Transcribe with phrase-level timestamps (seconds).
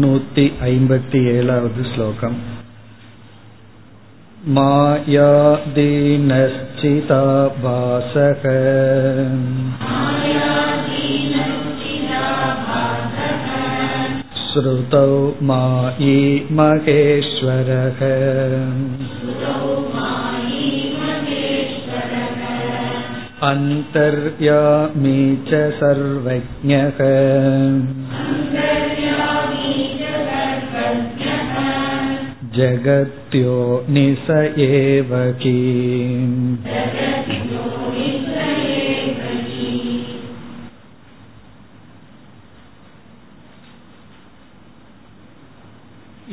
[0.00, 2.34] नूति ऐम्बति एलावद् श्लोकम्
[4.56, 5.60] मायादीनश्चिता
[7.62, 8.42] भासः
[14.42, 15.10] श्रुतौ
[15.50, 16.18] मायी
[16.60, 18.00] महेश्वरः
[23.48, 27.00] अन्तर्यामी च सर्वज्ञः
[32.56, 34.26] जगत्यो निस
[34.60, 35.12] एव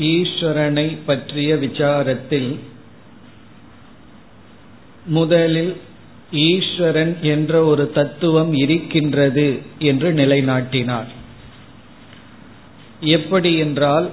[0.05, 2.59] ஈஸ்வரனை பற்றிய விசாரத்தில்
[5.05, 5.73] முதலில்
[6.31, 11.11] ஈஸ்வரன் என்ற ஒரு தத்துவம் இருக்கின்றது என்று நிலைநாட்டினார்
[12.99, 14.11] எப்படி என்றால்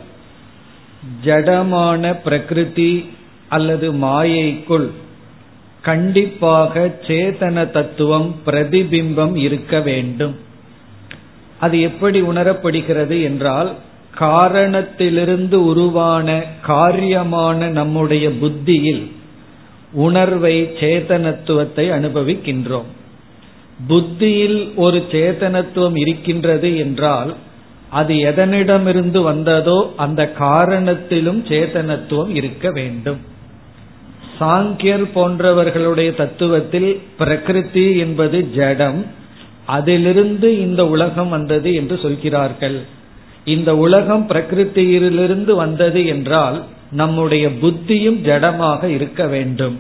[1.26, 3.10] ஜடமான பிரகிருதி
[3.50, 4.91] அல்லது மாயைக்குள்
[5.82, 10.35] கண்டிப்பாக சேதன தத்துவம் பிரதிபிம்பம் இருக்க வேண்டும்.
[11.60, 13.76] அது எப்படி உணரப்படுகிறது என்றால்
[14.16, 19.12] காரணத்திலிருந்து உருவான காரியமான நம்முடைய புத்தியில்
[19.91, 22.90] உணர்வை சேதனத்துவத்தை அனுபவிக்கின்றோம்.
[23.88, 27.35] புத்தியில் ஒரு சேதனத்துவம் இருக்கின்றது என்றால்
[27.90, 33.20] அது எதனிடமிருந்து வந்ததோ அந்த காரணத்திலும் சேதனத்துவம் இருக்க வேண்டும்.
[34.40, 39.05] சாங்கியர் போன்றவர்களுடைய தத்துவத்தில் பிரகிருதி என்பது ஜடம்
[39.66, 42.84] அதிலிருந்து இந்த உலகம் வந்தது என்று சொல்கிறார்கள்.
[43.46, 49.79] இந்த உலகம் பிரகிருத்தியிலிருந்து வந்தது என்றால் நம்முடைய புத்தியும் ஜடமாக இருக்க வேண்டும்.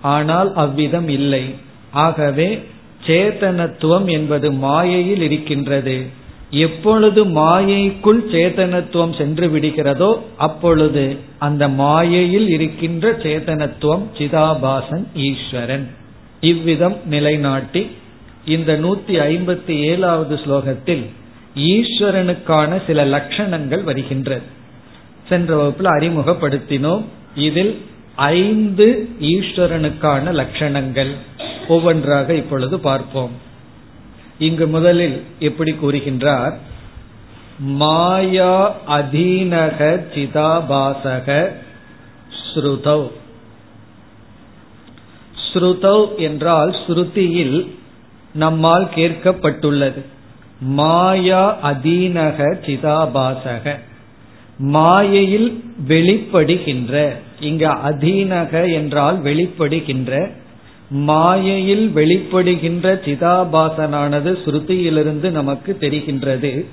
[0.00, 1.44] ஆனால் அவ்விதம் இல்லை.
[1.90, 2.62] ஆகவே
[3.06, 6.24] சேதனத்துவம் என்பது மாயையில் இருக்கின்றது.
[6.50, 15.88] எப்பொழுது மாயைக்குள் சேதனத்துவம் சென்று விடுகிறதோ அப்பொழுது அந்த மாயையில் இருக்கின்ற சேதனத்துவம் சிதாபாசன் ஈஸ்வரன்.
[16.40, 17.90] இவ்விதம் நிலைநாட்டி
[18.44, 21.06] இந்த நூத்தி ஐம்பத்தி ஏழாவது ஸ்லோகத்தில்
[21.56, 24.42] ஈஸ்வரனுக்கான சில லட்சணங்கள் வருகின்றது.
[25.28, 27.04] சென்ற வகுப்பில் அறிமுகப்படுத்தினோம்.
[27.34, 27.80] இதில்
[28.14, 31.10] ஐந்து ஈஸ்வரனுக்கான லட்சணங்கள்.
[31.68, 33.45] ஒவ்வொன்றாக இப்பொழுது பார்ப்போம்.
[34.38, 36.54] இங்கு முதலில் எப்படி கூறுகின்றார்?
[37.58, 41.50] மாயா அதீனக சிதாபாசக
[42.40, 43.06] ஸ்ருதௌ.
[45.52, 47.68] ஸ்ருதௌ என்றால் ஸ்ருதியில்
[48.34, 50.04] நம்மால் கேட்கப்பட்டுள்ளது.
[50.60, 53.78] மாயா அதீனக சிதாபாசக.
[54.58, 60.30] மாயையில் வெளிப்படுகின்ற இங்க அதீனக என்றால் வெளிப்படுகின்ற
[60.90, 66.64] மாயையில் வெளிப்படுகின்ற சிதாபாசனானது ஸ்ருதியிலிருந்து நமக்கு தெரிகின்றது.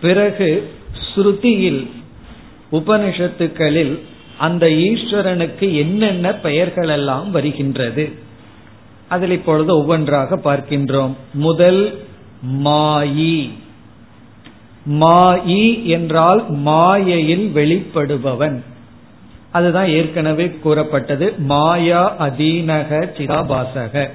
[0.00, 0.70] பிறகு
[1.14, 1.90] ஸ்ருதியில்
[2.72, 3.98] உபனிஷத்துக்களில்
[4.38, 8.12] அந்த ஈஸ்வரனுக்கு என்னென்ன பெயர்கள் எல்லாம் வருகின்றது?
[9.08, 11.14] அதில் இப்பொழுது ஒவ்வொன்றாக பார்க்கின்றோம்.
[11.32, 11.98] முதல்
[12.46, 13.50] மாயி.
[14.88, 18.62] மாயி என்றால் மாயையில் வெளிப்படுபவன்.
[19.58, 21.26] அதுதான் ஏற்கனவே கூறப்பட்டது.
[21.50, 24.06] மாயா அதீனக சிதாபாசக.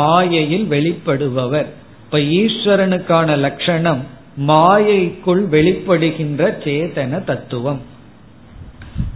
[0.00, 1.70] மாயையில் வெளிப்படுபவர்.
[2.04, 4.02] இப்ப ஈஸ்வரனுக்கான லட்சணம்
[4.48, 7.80] மாயைக்குள் வெளிப்படுகின்ற சேதன தத்துவம்.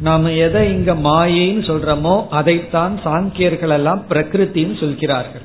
[0.01, 5.45] நாம எதை இங்க மாயைன்னு சொல்றோமோ அதைத்தான் சாங்கியர்கள் எல்லாம் பிரகிருத்தின்னு சொல்கிறார்கள்.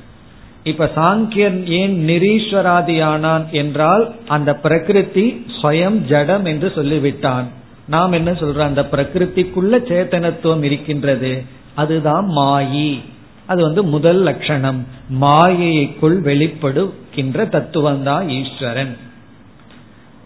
[0.64, 7.48] இப்ப சாங்கியன் ஏன் நிரீஸ்வராதியானான் என்றால் அந்த பிரகிருதி ஸ்வயம் ஜடம் என்று சொல்லிவிட்டான்.
[7.86, 8.58] நாம் என்ன சொல்றோம்?
[8.58, 11.42] அந்த பிரகிருதிக்குள்ள சேத்தனத்துவம் இருக்கின்றது.
[11.74, 13.00] அதுதான் மாயி.
[13.46, 14.86] அது வந்து முதல் லட்சணம்.
[15.20, 18.96] மாயைக்குள் வெளிப்படுகின்ற தத்துவம் தான் ஈஸ்வரன்.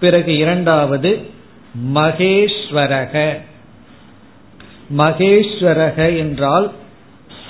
[0.01, 1.21] பிறகு இரண்டாவது
[1.95, 3.41] மகேஸ்வரக.
[4.99, 6.73] மகேஸ்வரக என்றால்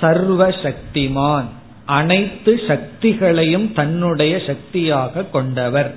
[0.01, 1.45] சர்வ சக்திமான்
[1.85, 5.95] அனைத்து சக்திகளையும் தன்னுடைய சக்தியாக கொண்டவர்.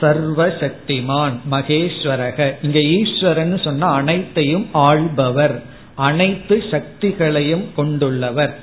[0.00, 2.54] சர்வ சக்திமான் மகேஸ்வரக.
[2.62, 5.62] இங்க ஈஸ்வரன் சொன்ன அனைத்தையும் ஆள்பவர்
[5.94, 8.58] அனைத்து சக்திகளையும் கொண்டுள்ளவர்.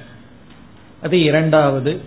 [1.04, 2.02] அது இரண்டாவது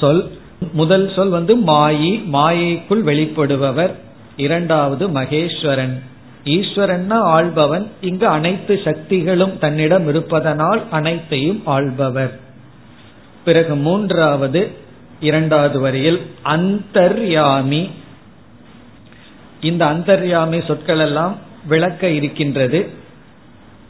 [0.00, 0.30] சொல்.
[0.72, 3.90] முதல் சொல் வந்து மாயி மாயைக்குள் வெளிப்படுபவர்.
[4.36, 5.98] இரண்டாவது மகேஸ்வரன்.
[6.44, 7.86] ஈஸ்வரன்னா ஆள்பவன்.
[8.00, 12.38] இங்கு அனைத்து சக்திகளும் தன்னிடம் இருப்பதனால் அனைத்தையும் ஆள்பவர்.
[13.44, 14.70] பிறகு மூன்றாவது
[15.20, 17.90] இரண்டாவது வரியில் அந்தர்யாமி.
[19.62, 21.36] இந்த அந்தர்யாமி சொற்கள் எல்லாம்
[21.68, 22.90] விளக்க இருக்கின்றது.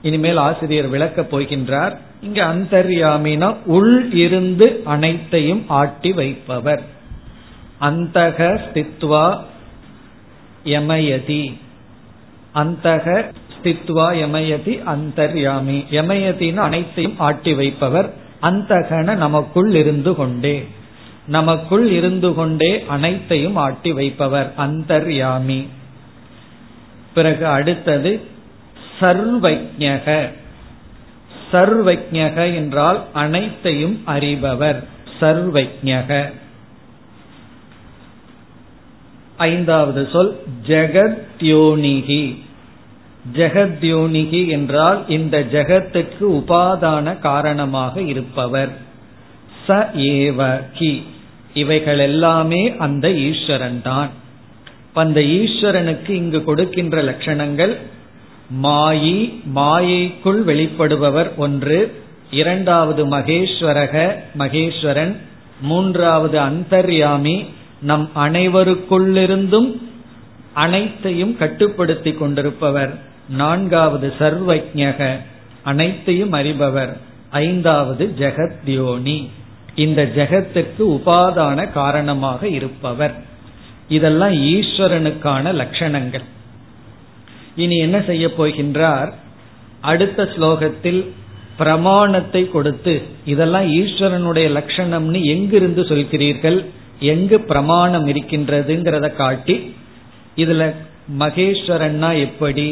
[0.02, 1.96] இனிமேல் ஆசிரியர் விளக்கப் போகின்றார்.
[2.20, 6.82] இங்க அந்தர்யாமினா உள் இருந்து அனைத்தையும் ஆட்டி வைப்பவர்.
[7.80, 9.38] அந்தக ஸ்தித்வா
[10.64, 11.52] யமயதி.
[12.54, 15.84] அந்தக ஸ்தித்வா யமயதி அந்தர்யாமி.
[15.90, 18.14] யமயத்தின்னு அனைத்தையும் ஆட்டி வைப்பவர்.
[18.42, 20.66] அந்தகன நமக்குள் இருந்து கொண்டே.
[21.30, 25.66] நமக்குள் இருந்து கொண்டே அனைத்தையும் ஆட்டி வைப்பவர் அந்தர்யாமி.
[27.14, 28.20] பிறகு அடுத்தது
[29.00, 30.28] சர்வஜக.
[31.52, 34.84] சர்வஜக என்றால் அனைத்தையும் அறிபவர்
[35.20, 36.32] சர்வஜக.
[39.36, 40.32] ஐந்தாவது சொல்
[40.66, 42.24] ஜெகத்யோனிகி.
[43.32, 48.72] ஜெகத்யோனிகி என்றால் இந்த ஜெகத்துக்கு உபாதான காரணமாக இருப்பவர்.
[49.68, 49.70] ச
[50.10, 50.92] ஏவ கி
[51.54, 54.10] இவைகள் எல்லாமே அந்த ஈஸ்வரன் தான்
[54.94, 57.76] அந்த ஈஸ்வரனுக்கு இங்கு கொடுக்கின்ற லட்சணங்கள்
[58.62, 65.16] மாயி மாயைக்குள் வெளிப்படுபவர் ஒன்று இரண்டாவது மகேஸ்வரக மகேஸ்வரன்
[65.60, 67.46] மூன்றாவது அந்தர்யாமி
[67.80, 69.76] நம் அனைவருக்குள்ளிருந்தும்
[70.52, 72.98] அனைத்தையும் கட்டுப்படுத்தி கொண்டிருப்பவர்.
[73.28, 75.18] நான்காவது சர்வஜக
[75.62, 76.96] அனைத்தையும் அறிபவர்.
[77.30, 79.28] ஐந்தாவது ஜெகத்யோனி.
[79.84, 83.14] இந்த ஜெகத்துக்கு உபாதான காரணமாக இருப்பவர்.
[83.88, 86.26] இதெல்லாம் ஈஸ்வரனுக்கான லட்சணங்கள்.
[87.56, 89.10] இனி என்ன செய்ய போகின்றார்?
[89.90, 91.00] அடுத்த ஸ்லோகத்தில்
[91.56, 92.94] பிரமாணத்தை கொடுத்து
[93.24, 96.58] இதெல்லாம் ஈஸ்வரனுடைய லட்சணம்னு எங்கிருந்து சொல்கிறீர்கள்?
[97.12, 99.56] எங்கு பிரமாணம் இருக்கின்றதுங்கிறத காட்டி
[100.36, 100.62] இதுல
[101.18, 102.68] மகேஸ்வரன்னா எப்படி?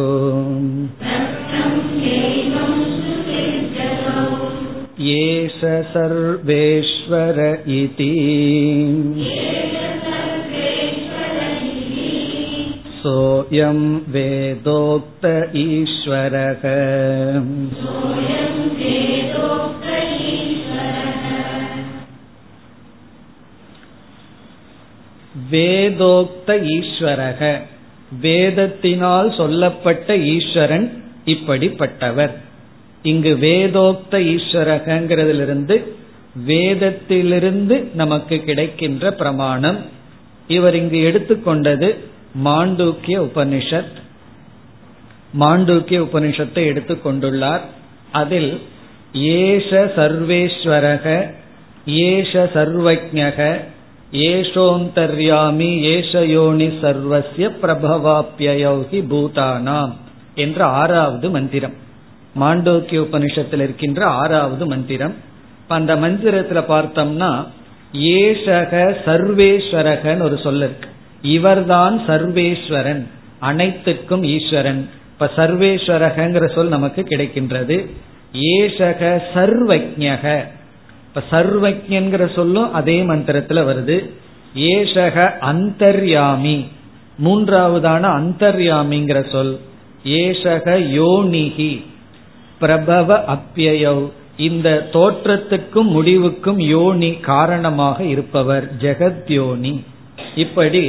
[5.17, 5.61] एष
[5.95, 7.41] सर्वेश्वर
[7.79, 8.13] इति
[13.17, 13.79] सोऽयं
[14.09, 15.25] वेदोक्त
[15.65, 16.63] ईश्वरः
[25.53, 27.41] வேதோக்த ஈஸ்வரக
[28.23, 30.87] வேதத்தினால் சொல்லப்பட்ட ஈஸ்வரன்
[31.27, 32.35] இப்படிப்பட்டவர்
[33.03, 35.77] இங்கு வேதோக்த ஈஸ்வரகங்கிறதிலிருந்து
[36.47, 39.81] வேதத்திலிருந்து நமக்கு கிடைக்கின்ற பிரமாணம்
[40.47, 41.89] இவர் இங்கு எடுத்துக்கொண்டது
[42.44, 43.96] மாண்டூக்கிய உபனிஷத்
[45.40, 47.62] மாண்டூக்கிய உபனிஷத்தை எடுத்துக்கொண்டுள்ளார்
[48.12, 48.62] அதில்
[49.14, 51.32] ஏஷ சர்வேஸ்வரக
[51.86, 53.60] ஏஷ சர்வஜக
[54.12, 59.94] ஏஷோந்தர்யாமி ஏஷயோனி சர்வசிய பிரபவாப்பியோகி பூதானாம்
[60.36, 61.74] என்ற ஆறாவது மந்திரம்.
[62.40, 65.16] மாண்டோக்கிய உபனிஷத்தில் இருக்கின்ற ஆறாவது மந்திரம்.
[65.68, 67.48] அந்த மந்திரத்துல பார்த்தோம்னா
[67.94, 70.90] ஏஷக சர்வேஸ்வரகன்னு ஒரு சொல்ல இருக்கு.
[71.28, 73.04] இவர்தான் சர்வேஸ்வரன்
[73.40, 74.90] அனைத்துக்கும் ஈஸ்வரன்.
[75.12, 77.90] இப்ப சர்வேஸ்வரகங்கிற சொல் நமக்கு கிடைக்கின்றது.
[78.34, 80.26] ஏஷக சர்வஜக
[81.08, 83.98] இப்ப சர்வஜன்கிற சொல்லும் அதே மந்திரத்துல வருது.
[84.56, 86.66] ஏஷக அந்தர்யாமி.
[87.26, 89.60] மூன்றாவதான அந்தர்யாமிங்கிற சொல்.
[90.06, 91.84] ஏஷக யோனிகி
[92.60, 98.66] பிரபவ அப்பியவ் இந்த தோற்றத்துக்கும் முடிவுக்கும் யோனி காரணமாக இருப்பவர்.
[98.78, 99.82] ஜெகத்யோனி
[100.36, 100.86] இப்படி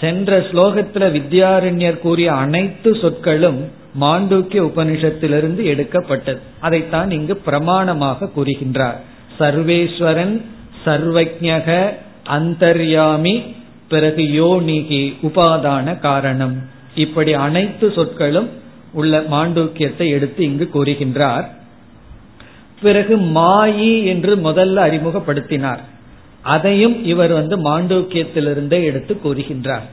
[0.00, 6.40] சென்ற ஸ்லோகத்துல வித்யாரண்யர் கூறிய அனைத்து சொற்களும் மாண்டூக்கிய உபனிஷத்திலிருந்து எடுக்கப்பட்டது.
[6.60, 8.96] அதைத்தான் இங்கு பிரமாணமாக கூறுகின்றார்.
[9.38, 10.42] சர்வேஸ்வரன்
[10.84, 11.90] சர்வஜக
[12.28, 13.54] அந்தர்யாமி
[13.88, 16.62] பிறகு யோனிகி உபாதான காரணம்.
[16.94, 18.48] இப்படி அனைத்து சொற்களும்
[18.92, 21.44] உள்ள மாண்டூக்கியத்தை எடுத்து இங்கு கூறுகின்றார்.
[22.82, 25.78] பிறகு மாயி என்று முதல்ல அறிமுகப்படுத்தினார்.
[26.54, 29.86] அதையும் இவர் வந்து மாண்டூக்கியத்திலிருந்தே எடுத்து கூறுகின்றார்.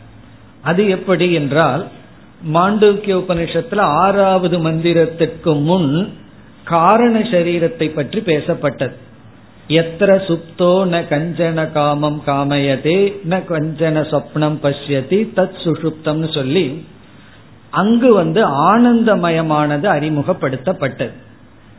[0.61, 1.83] அது எப்படி என்றால்
[2.55, 5.91] மாண்டூக்கிய உபனிஷத்துல ஆறாவது மந்திரத்திற்கு முன்
[6.71, 8.95] காரண சரீரத்தை பற்றி பேசப்பட்டது.
[9.79, 12.99] எத்திர சுப்தோ ந கஞ்சன காமம் காமயதே
[13.31, 16.65] ந கஞ்சன சொப்னம் பஷ்யதி தத் சுஷுப்தம்னு சொல்லி
[17.81, 18.41] அங்கு வந்து
[18.71, 21.13] ஆனந்தமயமானது அறிமுகப்படுத்தப்பட்டது.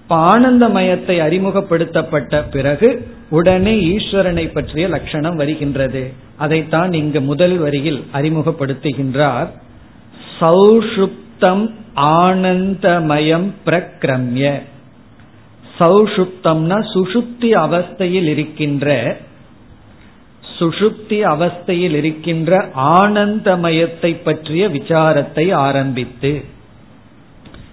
[0.04, 6.12] இப்ப ஆனந்தமயத்தை அறிமுகப்படுத்தப்பட்ட பிறகு உடனே ஈஸ்வரனை பற்றிய லட்சணம் வருகின்றது.
[6.36, 9.46] அதைத்தான் இங்கு முதல் வரியில் அறிமுகப்படுத்துகின்றார்.
[10.40, 14.60] சௌஷுப்தம் ஆனந்தமயம் பிரக்ரம்ய.
[15.78, 19.16] சௌஷுப்தம்னா சுஷுப்தி அவஸ்தையில் இருக்கின்ற
[20.58, 26.44] சுஷுப்தி அவஸ்தையில் இருக்கின்ற ஆனந்தமயத்தை பற்றிய விசாரத்தை ஆரம்பித்து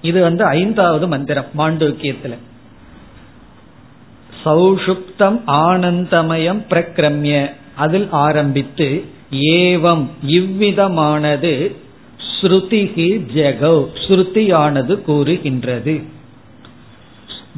[0.01, 2.37] இது வந்து ஐந்தாவது மந்திரம் மாண்டூக்கியத்துல.
[4.45, 7.51] சௌஷுப்தம் ஆனந்தமயம் பிரக்ரம்ய.
[7.75, 11.75] அதில் ஆரம்பித்து ஏவம் இவ்விதமானது
[12.41, 16.01] ஸ்ருதிகி ஜெகவ் ஸ்ருதியானது கூறுகின்றது.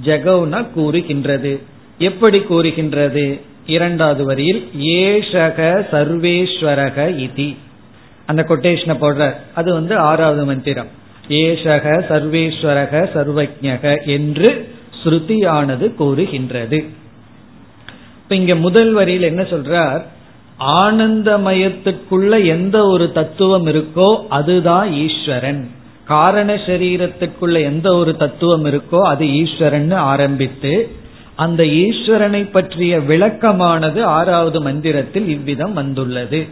[0.03, 1.61] ஜெகவ்னா கூறுகின்றது.
[1.97, 3.41] எப்படி கூறுகின்றது?
[3.65, 7.55] இரண்டாவது வரியில் ஏஷக சர்வேஸ்வரக இதி.
[8.25, 11.01] அந்த கொட்டேஷனை போடுற அது வந்து ஆறாவது மந்திரம்.
[11.27, 16.85] ஏஷக சர்வேஸ்வரக சர்வஜக என்று ஸ்ருதியானது கூறுகின்றது.
[18.17, 20.03] இப்ப இங்க முதல் வரியில் என்ன சொல்றார்?
[20.59, 25.69] ஆனந்தமயத்துக்குள்ள எந்த ஒரு தத்துவம் இருக்கோ அதுதான் ஈஸ்வரன்.
[26.05, 30.89] காரண சரீரத்துக்குள்ள எந்த ஒரு தத்துவம் இருக்கோ அது ஈஸ்வரன் ஆரம்பித்து
[31.35, 36.47] அந்த ஈஸ்வரனை பற்றிய விளக்கமானது ஆறாவது மந்திரத்தில் இவ்விதம் வந்துள்ளது.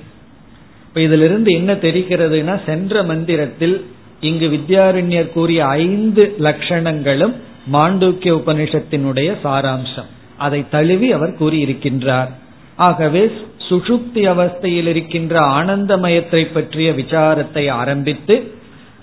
[0.87, 3.85] இப்ப இதிலிருந்து என்ன தெரிகிறதுனா சென்ற மந்திரத்தில்
[4.21, 7.35] இங்கு வித்யாரண்யர் கூறிய ஐந்து லட்சணங்களும்
[7.73, 10.09] மாண்டூக்கிய உபனிஷத்தினுடைய சாராம்சம்.
[10.37, 12.31] அதை தழுவி அவர் கூறியிருக்கின்றார்.
[12.75, 13.31] ஆகவே
[13.69, 18.51] சுஷுப்தி அவஸ்தையில் இருக்கின்ற ஆனந்தமயத்தை பற்றிய விசாரத்தை ஆரம்பித்து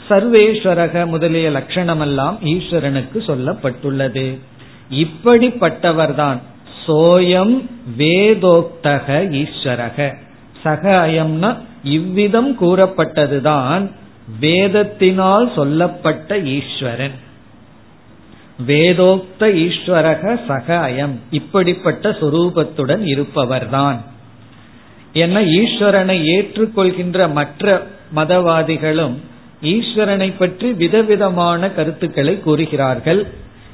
[0.08, 4.38] சர்வேஸ்வரக முதலிய லட்சணமெல்லாம் ஈஸ்வரனுக்கு சொல்லப்பட்டுள்ளது.
[4.92, 6.38] இப்படிப்பட்டவர்தான்
[6.87, 7.54] சோயம்
[7.98, 9.06] வேதோக்தக
[9.42, 10.14] ஈஸ்வரக.
[10.62, 13.90] சக அயம்னா இவ்விதம் கூறப்பட்டதுதான்
[14.40, 17.16] வேதத்தினால் சொல்லப்பட்ட ஈஸ்வரன்.
[18.66, 21.16] வேதோக்த ஈஸ்வரக சக அயம்.
[21.30, 23.97] இப்படிப்பட்ட சொரூபத்துடன் இருப்பவர்தான்.
[25.12, 29.14] என்ன ஈஸ்வரனை ஏற்றுக்கொள்கின்ற மற்ற மதவாதிகளும்
[29.62, 33.26] ஈஸ்வரனை பற்றி விதவிதமான கருத்துக்களை கூறுகிறார்கள்.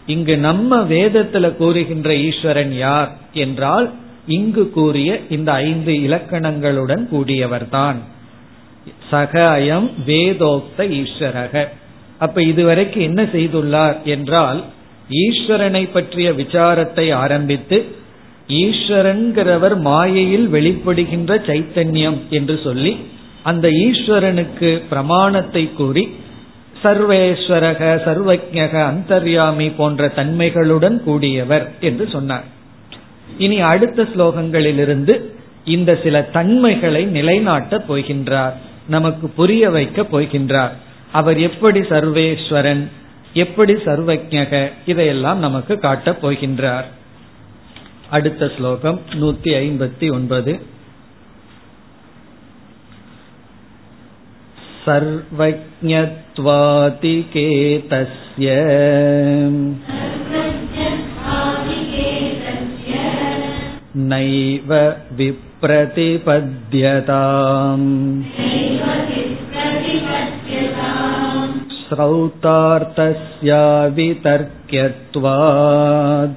[0.06, 3.92] இங்கு நம்ம வேதத்துல கூறுகின்ற ஈஸ்வரன் யார் என்றால்
[4.26, 7.96] இங்கு கூறிய இந்த ஐந்து இலக்கணங்களுடன் கூடியவர்தான்.
[9.10, 11.66] சக அயம் வேதோக்த ஈஸ்வரக.
[12.18, 14.64] அப்ப இதுவரைக்கும் என்ன செய்துள்ளார் என்றால்
[15.10, 17.84] ஈஸ்வரனை பற்றிய விசாரத்தை ஆரம்பித்து
[18.48, 22.96] ஈஸ்வரன்கிறவர் மாயையில் வெளிப்படுகின்ற சைத்தன்யம் என்று சொல்லி
[23.42, 26.04] அந்த ஈஸ்வரனுக்கு பிரமாணத்தை கூறி
[26.82, 32.44] சர்வேஸ்வரக சர்வஜக அந்தர்யாமி போன்ற தன்மைகளுடன் கூடியவர் என்று சொன்னார்.
[33.38, 35.14] இனி அடுத்த ஸ்லோகங்களிலிருந்து
[35.64, 38.56] இந்த சில தன்மைகளை நிலைநாட்டப் போகின்றார்.
[38.87, 40.73] நமக்கு புரிய வைக்க போகின்றார்
[41.11, 42.83] அவர் எப்படி சர்வேஸ்வரன்
[43.35, 44.53] எப்படி சர்வஜக
[44.85, 46.87] இதையெல்லாம் நமக்கு காட்டப் போகின்றார்
[48.09, 50.53] அடுத்த ஸ்லோகம் நூத்தி ஐம்பத்தி ஒன்பது
[57.19, 58.47] सर्वज्ञत्वातिकेतस्य
[64.09, 64.71] नैव
[65.13, 65.79] विप्रतिपद्यताम्
[74.69, 76.35] श्रौतार्थस्यावितर्क्यत्वात्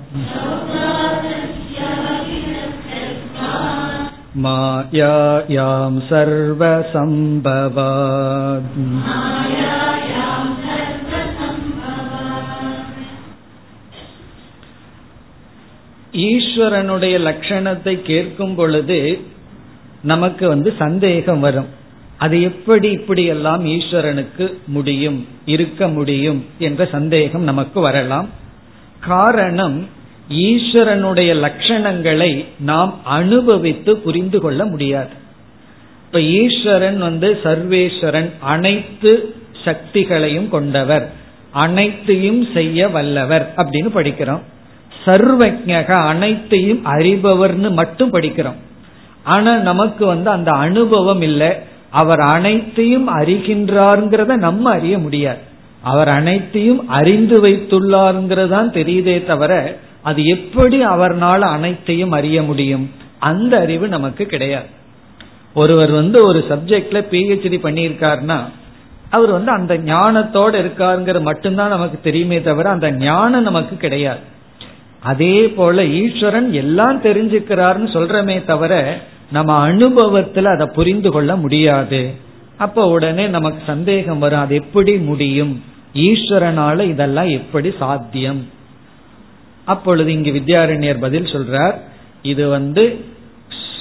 [4.44, 7.52] मायायां सर्वसम्भवात्
[16.26, 18.98] ஈஸ்வரனுடைய லட்சணத்தை கேட்கும் பொழுது
[20.02, 21.70] நமக்கு வந்து சந்தேகம் வரும்
[22.17, 28.29] அது எப்படி இப்படியெல்லாம் ஈஸ்வரனுக்கு முடியும் இருக்க முடியும் என்ற சந்தேகம் நமக்கு வரலாம்.
[28.99, 29.87] காரணம்
[30.31, 35.09] ஈஸ்வரனுடைய லட்சணங்களை நாம் அனுபவித்து புரிந்து கொள்ள முடியாது.
[36.05, 41.11] இப்ப ஈஸ்வரன் வந்து சர்வேஸ்வரன் அனைத்து சக்திகளையும் கொண்டவர்
[41.51, 44.41] அனைத்தையும் செய்ய வல்லவர் அப்படின்னு படிக்கிறோம்.
[45.05, 48.59] சர்வஜக அனைத்தையும் அறிபவர்னு மட்டும் படிக்கிறோம்.
[49.23, 51.75] ஆனா நமக்கு வந்து அந்த அனுபவம் இல்லை.
[51.89, 55.37] அவர் அனைத்தையும் அறிகின்றார்ங்கிறத நம்ம அறிய முடியாது.
[55.81, 62.91] அவர் அனைத்தையும் அறிந்து வைத்துள்ளார்ங்கிறதான் தெரியுதே தவிர அது எப்படி அவர்னால அனைத்தையும் அறிய முடியும்?
[63.19, 64.65] அந்த அறிவு நமக்கு கிடையாது.
[65.53, 68.37] ஒருவர் வந்து ஒரு சப்ஜெக்ட்ல பிஹெச்டி பண்ணியிருக்காருன்னா
[69.09, 74.19] அவர் வந்து அந்த ஞானத்தோட இருக்காருங்கிற மட்டும்தான் நமக்கு தெரியுமே தவிர அந்த ஞானம் நமக்கு கிடையாது.
[74.99, 78.99] அதே போல ஈஸ்வரன் எல்லாம் தெரிஞ்சுக்கிறார்னு சொல்றமே தவிர
[79.31, 82.01] நம்ம அனுபவத்துல அதை புரிந்து கொள்ள முடியாது.
[82.57, 85.63] அப்ப உடனே நமக்கு சந்தேகம் வரும் அது எப்படி முடியும்?
[85.93, 88.41] ஈஸ்வரனால இதெல்லாம் எப்படி சாத்தியம்?
[89.65, 91.75] அப்பொழுது இங்கு வித்யாரண்யர் பதில் சொல்றார்
[92.21, 93.05] இது வந்து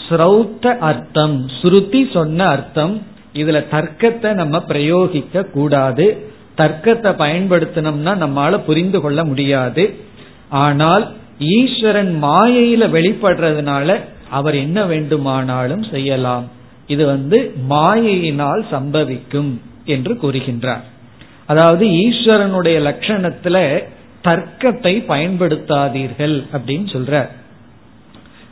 [0.09, 3.03] ஸ்ரௌத்த அர்த்தம் ஸ்ருதி சொன்ன அர்த்தம்.
[3.35, 6.07] இதுல தர்க்கத்தை நம்ம பிரயோகிக்க கூடாது.
[6.57, 9.85] தர்க்கத்தை பயன்படுத்தினோம்னா நம்மால புரிந்து கொள்ள முடியாது.
[10.49, 11.05] ஆனால்
[11.39, 13.99] ஈஸ்வரன் மாயையில வெளிப்படுறதுனால
[14.31, 16.47] அவர் என்ன வேண்டுமானாலும் செய்யலாம்.
[16.87, 17.39] இது வந்து
[17.71, 19.53] மாயையினால் சம்பவிக்கும்
[19.85, 20.85] என்று கூறுகின்றார்.
[21.47, 23.57] அதாவது ஈஸ்வரனுடைய லட்சணத்துல
[24.23, 27.29] தர்க்கத்தை பயன்படுத்தாதீர்கள் அப்படின்னு சொல்ற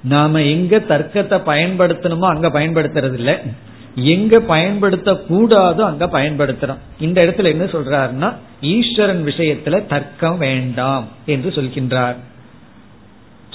[0.02, 3.36] நாம எங்க தர்க்கத்தை பயன்படுத்தணுமோ அங்க பயன்படுத்துறது இல்லை
[3.94, 12.16] எங்க பயன்படுத்த கூடாதோ அங்க பயன்படுத்துறோம் இந்த இடத்துல என்ன சொல்றாருன்னா ஈஸ்வரன் விஷயத்துல தர்க்கம் வேண்டாம் என்று சொல்கின்றார்.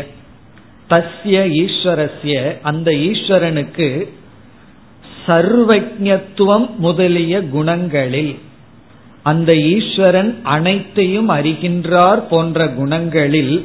[0.89, 2.35] தஸ்ய ஈஸ்வரஸ்ய.
[2.61, 3.87] அந்த ஈஸ்வரனுக்கு
[5.27, 8.33] சர்வஜத்துவம் முதலிய குணங்களில்
[9.23, 13.55] அந்த ஈஸ்வரன் அனைத்தையும் அறிகின்றார் போன்ற குணங்களில்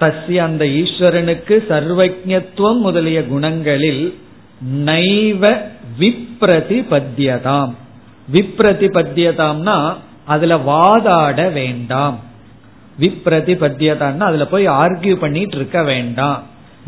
[0.00, 4.02] தஸ்ய அந்த ஈஸ்வரனுக்கு சர்வஜத்துவம் முதலிய குணங்களில்
[4.84, 5.42] நைவ
[5.98, 7.72] விப்ரதிபத்தியதாம்
[8.32, 9.78] விப்ரதிபத்தியதாம்னா
[10.24, 12.20] அதுல வாதாட வேண்டாம்.
[13.00, 16.42] விப்ரதிபத்தியதான்னா அதுல போய் ஆர்கியூ பண்ணிட்டு இருக்க வேண்டாம்.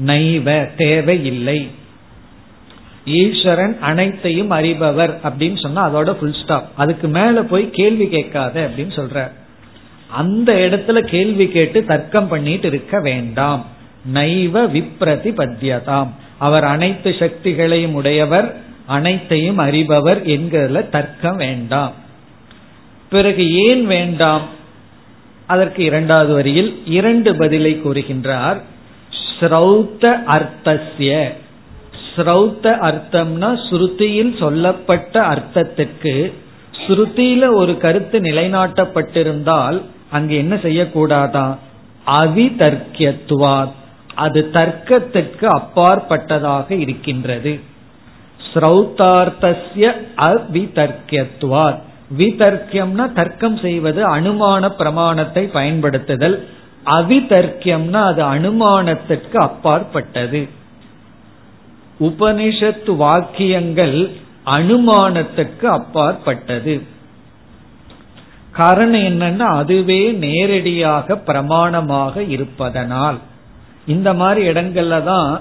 [0.06, 1.70] நைவ தேவை இல்லை
[3.04, 9.30] ஈஸ்வரன் அனைத்தையும் அறிபவர் அப்படின்னு சொன்னா அதோட ஃபுல் ஸ்டாப் அதுக்கு மேல போய் கேள்வி கேட்காத அப்படின்னு சொல்ற.
[10.08, 13.66] அந்த இடத்துல கேள்வி கேட்டு தர்க்கம் பண்ணிட்டு இருக்க வேண்டாம்.
[14.14, 16.08] நைவ விப்ரதி பத்தியதாம்
[16.38, 21.92] அவர் அனைத்து சக்திகளையும் உடையவர் அனைத்தையும் அறிபவர் என்கிறதுல தர்க்கம் வேண்டாம்.
[23.12, 24.44] பிறகு ஏன் வேண்டாம்?
[25.46, 28.58] அதற்கு இரண்டாவது வரியில் இரண்டு பதிலை கூறுகின்றார்.
[29.38, 30.04] ஸ்ரௌத்த
[30.36, 31.12] அர்த்தசிய
[32.16, 36.14] ஸ்ரௌத்த அர்த்தம்னா ஸ்ருதியில் சொல்லப்பட்ட அர்த்தத்திற்கு
[36.82, 39.78] ஸ்ருதியில ஒரு கருத்து நிலைநாட்டப்பட்டிருந்தால்
[40.10, 41.46] அங்கு என்ன செய்யக்கூடாதா?
[42.06, 43.72] அவிதர்க்கியத்துவார்
[44.14, 47.52] அது தர்க்கத்திற்கு அப்பாற்பட்டதாக இருக்கின்றது.
[48.50, 49.86] ஸ்ரௌத்தார்த்தசிய
[50.28, 51.78] அவிதர்க்கியத்துவார்
[52.18, 56.36] விதர்க்கியம்னா தர்க்கம் செய்வது அனுமான பிரமாணத்தை பயன்படுத்துதல்.
[56.86, 60.48] அவிதர்க்கியம்னா அது அனுமானத்திற்கு அப்பாற்பட்டது.
[62.00, 64.10] உபனிஷத்து வாக்கியங்கள்
[64.46, 66.82] அனுமானத்துக்கு அப்பாற்பட்டது.
[68.52, 73.18] காரணம் என்னன்னா அதுவே நேரடியாக பிரமாணமாக இருப்பதனால்.
[73.86, 75.40] இந்த மாதிரி இடங்கள்ல தான்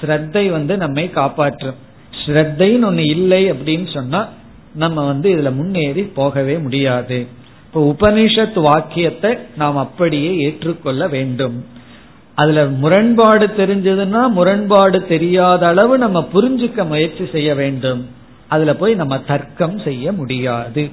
[0.00, 1.78] ஸ்ரத்தை வந்து நம்மை காப்பாற்றும்.
[2.26, 4.28] ஸ்ரத்தைன்னு ஒண்ணு இல்லை அப்படின்னு சொன்னா
[4.74, 7.26] நம்ம வந்து இதுல முன்னேறி போகவே முடியாது.
[7.64, 11.64] இப்ப உபனிஷத் வாக்கியத்தை நாம் அப்படியே ஏற்றுக்கொள்ள வேண்டும்.
[12.34, 18.08] அதுல முரண்பாடு தெரிஞ்சதுன்னா முரண்பாடு தெரியாத அளவு நம்ம புரிஞ்சுக்க முயற்சி செய்ய வேண்டும்.
[18.48, 20.90] அதுல போய் நம்ம தர்க்கம் செய்ய முடியாது.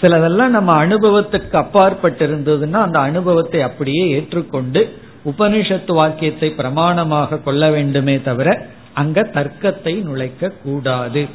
[0.00, 8.66] சிலதெல்லாம் நம்ம அனுபவத்துக்கு அப்பாற்பட்டு இருந்ததுன்னா அந்த அனுபவத்தை அப்படியே ஏற்றுக்கொண்டு உபனிஷத்து வாக்கியத்தை பிரமாணமாக கொள்ள வேண்டுமே தவிர
[8.92, 11.26] அங்க தர்க்கத்தை நுழைக்க கூடாது.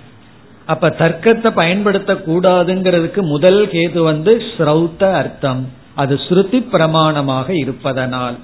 [0.68, 5.72] அப்ப தர்க்கத்தை பயன்படுத்த கூடாதுங்கிறதுக்கு முதல் கேது வந்து ஸ்ரௌத்த அர்த்தம்.
[5.96, 8.38] அது ஸ்ருதி பிரமாணமாக இருப்பதனால்.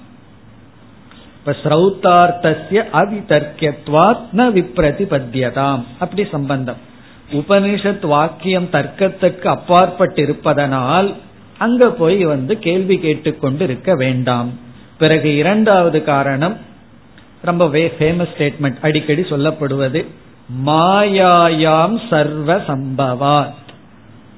[1.37, 5.83] இப்ப ஸ்ரௌத்தார்த்தசிய அவிதர்க்கியத்வாத் ந விப்ரதிபத்தியதாம்.
[5.99, 6.75] அப்படி சம்பந்தம்.
[7.31, 11.13] உபனிஷத் வாக்கியம் தர்க்கத்துக்கு அப்பாற்பட்டு இருப்பதனால்
[11.57, 14.49] அங்க போய் வந்து கேள்வி கேட்டுக்கொண்டு இருக்க வேண்டாம்.
[14.97, 16.57] பிறகு இரண்டாவது காரணம்
[17.41, 20.05] ரொம்ப ஃபேமஸ் ஸ்டேட்மெண்ட் அடிக்கடி சொல்லப்படுவது.
[20.65, 23.53] மாயாயாம் சர்வ சம்பவாத்.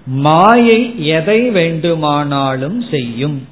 [0.05, 3.47] மாயை எதை வேண்டுமானாலும் செய்யும்.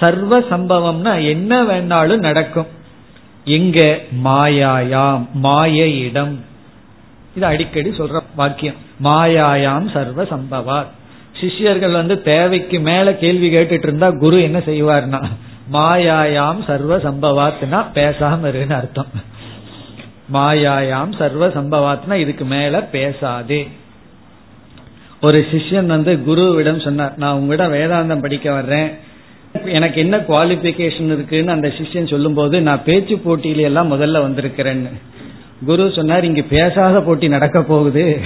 [0.00, 2.66] சர்வ சம்பவம்னா என்ன வேணாலும் நடக்கும்.
[3.44, 6.36] எங்க மாயாயாம் மாயையிடம்.
[7.36, 8.74] இது அடிக்கடி சொல்ற வாக்கியம்.
[9.04, 10.86] மாயாயாம் சர்வ சம்பவார்
[11.40, 15.26] சிஷ்யர்கள் வந்து தேவைக்கு மேல கேள்வி கேட்டுட்டு இருந்தா குரு என்ன செய்வார்னா
[15.72, 19.36] மாயாயாம் சர்வ சம்பவாத்னா பேசாம இருன்னு அர்த்தம்.
[20.32, 23.68] மாயாயாம் சர்வ சம்பவாத்னா இதுக்கு மேல பேசாதே.
[25.22, 28.90] ஒரு சிஷ்யன் வந்து குருவிடம் சொன்னார் நான் உங்ககிட்ட வேதாந்தம் படிக்க வர்றேன்.
[29.64, 34.92] எனக்கு என்ன குவாலிபிகேஷன் இருக்குன்னு அந்த சிஷ்யன் சொல்லும் போது நான் பேச்சு போட்டியில எல்லாம் முதல்ல வந்திருக்கிறேன்னு.
[35.66, 38.20] குரு சொன்னார் இங்க பேசாத போட்டி நடக்க போகுது.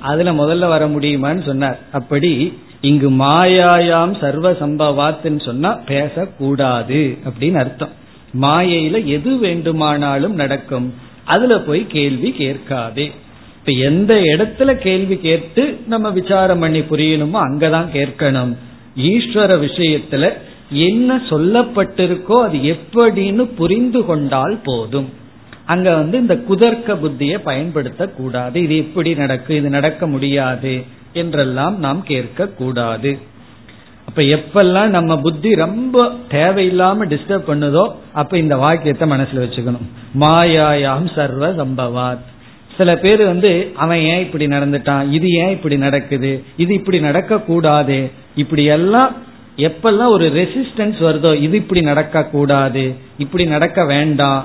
[0.00, 1.78] அதுல முதல்ல வர முடியுமான்னு சொன்னார்.
[1.92, 7.18] அப்படி இங்கு மாயாயாம் சர்வ சம்பவாத்துன்னு சொன்னா பேசக்கூடாது.
[7.24, 7.92] அப்படின்னு அர்த்தம்.
[8.40, 10.94] மாயையில எது வேண்டுமானாலும் நடக்கும்.
[11.28, 13.06] அதுல போய் கேள்வி கேட்காதே.
[13.58, 18.52] இப்ப எந்த இடத்துல கேள்வி கேட்டு நம்ம விசாரம் பண்ணி புரியணுமோ அங்கதான் கேட்கணும்.
[18.96, 20.24] ஈஸ்வர விஷயத்துல
[20.70, 25.08] என்ன சொல்லப்பட்டிருக்கோ அது எப்படின்னு புரிந்து கொண்டால் போதும்.
[25.64, 28.56] அங்க வந்து இந்த குதர்க்க புத்தியை பயன்படுத்த கூடாது.
[28.62, 30.74] இது எப்படி நடக்கும் இது நடக்க முடியாது
[31.12, 33.10] என்றெல்லாம் நாம் கேட்க கூடாது.
[34.08, 39.86] அப்ப எப்பெல்லாம் நம்ம புத்தி ரொம்ப தேவையில்லாம டிஸ்டர்ப் பண்ணுதோ அப்ப இந்த வாக்கியத்தை மனசுல வச்சுக்கணும்.
[40.20, 42.26] மாயாயாம் சர்வ சம்பவாத்.
[42.76, 45.10] சில பேர் வந்து அவன் ஏன் இப்படி நடந்துட்டான்?
[45.10, 46.32] இது ஏன் இப்படி நடக்குது?
[46.56, 49.12] இது இப்படி நடக்க கூடாது இப்படி எல்லாம்
[49.56, 52.84] எப்பெல்லாம் ஒரு ரெசிஸ்டன்ஸ் வருதோ இது இப்படி நடக்க கூடாது
[53.18, 54.44] இப்படி நடக்க வேண்டாம்.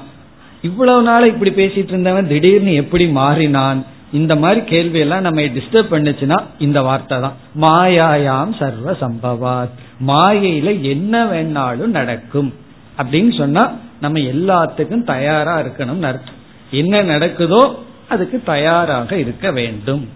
[0.62, 3.86] இவ்வளவு நாள் இப்படி பேசிட்டு இருந்தவன் திடீர்னு எப்படி மாறினான்?
[4.13, 7.36] இந்த மாதிரி கேள்வி எல்லாம் நம்ம டிஸ்டர்ப் பண்ணுச்சுன்னா இந்த வார்த்தை தான்.
[7.62, 9.73] மாயாயாம் சர்வ சம்பவாத்.
[10.08, 12.54] மாயையில என்ன வேணாலும் நடக்கும்.
[12.97, 13.71] அப்படின்னு சொன்னா
[14.02, 16.41] நம்ம எல்லாத்துக்கும் தயாரா இருக்கணும்னு அர்த்தம்.
[16.71, 17.76] என்ன நடக்குதோ
[18.10, 20.10] அதுக்கு தயாராக இருக்க வேண்டும்.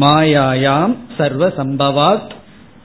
[0.00, 2.30] மாயாயாம் சர்வ சம்பவாத்.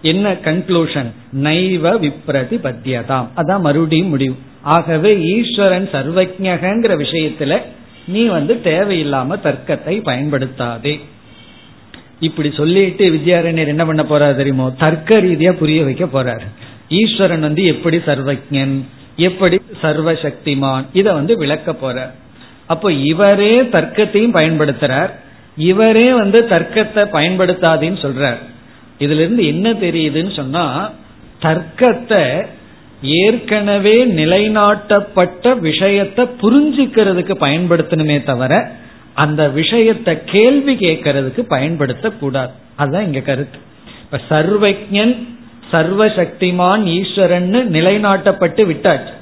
[0.02, 1.12] என்ன கன்க்ளூஷன்
[1.43, 4.36] நைவ விப்ரதி பத்தியதாம் அதான் மறுபடியும் முடிவு.
[4.62, 7.62] ஆகவே ஈஸ்வரன் சர்வஜகங்கிற விஷயத்துல
[8.10, 10.93] நீ வந்து தேவையில்லாம தர்க்கத்தை பயன்படுத்தாதே.
[12.19, 14.65] இப்படி சொல்லிட்டு வித்யாரண்யர் என்ன பண்ண போறாரு தெரியுமோ?
[14.78, 16.48] தர்க்க ரீதியா புரிய வைக்க போறாரு.
[16.89, 18.76] ஈஸ்வரன் வந்து எப்படி சர்வஜன்
[19.28, 22.13] எப்படி சர்வசக்திமான் இத வந்து விளக்க போறார்.
[22.65, 25.12] அப்போ இவரே தர்க்கத்தையும் பயன்படுத்துறார்.
[25.69, 28.41] இவரே வந்து தர்க்கத்தை பயன்படுத்தாதேன்னு சொல்றார்.
[29.00, 30.63] இதுல இருந்து என்ன தெரியுதுன்னு சொன்னா
[31.41, 32.24] தர்க்கத்தை
[33.02, 38.72] ஏற்கனவே நிலைநாட்டப்பட்ட விஷயத்தை புரிஞ்சுக்கிறதுக்கு பயன்படுத்தணுமே தவிர
[39.14, 42.50] அந்த விஷயத்தை கேள்வி கேட்கறதுக்கு பயன்படுத்தக்கூடாது.
[42.76, 43.58] அதுதான் இங்க கருத்து.
[44.02, 45.28] இப்ப சர்வஜன்
[45.72, 49.14] சர்வசக்திமான் ஈஸ்வரன் நிலைநாட்டப்பட்டு விட்டாச்சு.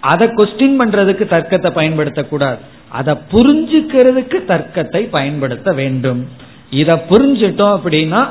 [0.00, 2.58] அதை கொஸ்டின் பண்றதுக்கு தர்க்கத்தை பயன்படுத்தக்கூடாது.
[2.88, 6.28] அதை புரிஞ்சுக்கிறதுக்கு தர்க்கத்தை பயன்படுத்த வேண்டும்.
[6.70, 8.28] இதை புரிஞ்சிட்டோம் அப்படின்னா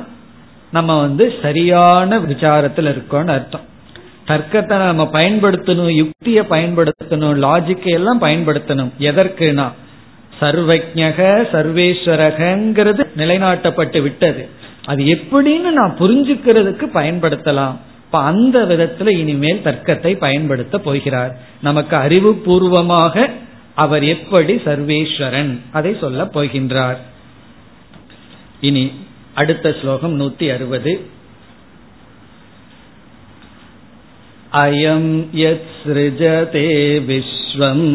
[0.72, 3.72] நம்ம வந்து சரியான விசாரத்தில் இருக்கோம்னு அர்த்தம்.
[4.26, 8.92] தர்க்கத்தை நம்ம பயன்படுத்தணும் யுக்திய பயன்படுத்தணும் லாஜிக்கை எல்லாம் பயன்படுத்தணும்.
[9.00, 9.72] எதற்குனா
[10.40, 14.50] சர்வஜக சர்வேஸ்வரகங்கிறது நிலைநாட்டப்பட்டு விட்டது.
[14.86, 17.76] அது எப்படின்னு நான் புரிஞ்சுக்கிறதுக்கு பயன்படுத்தலாம்.
[18.06, 21.38] இப்ப அந்த விதத்துல இனிமேல் தர்க்கத்தை பயன்படுத்த போகிறார்.
[21.62, 23.30] நமக்கு அறிவுபூர்வமாக
[23.74, 25.60] அவர் எப்படி சர்வேஸ்வரன்?
[25.72, 26.98] அதை சொல்ல போகின்றார்.
[28.62, 28.92] இனி
[29.34, 31.08] அடுத்த ஸ்லோகம் நூத்தி அறுபது.
[34.62, 36.68] अयं यत्सृजते
[37.09, 37.87] विश्वम्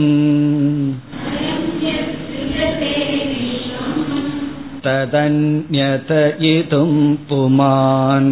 [4.86, 6.92] तदन्यतयितुं
[7.30, 8.32] पुमान्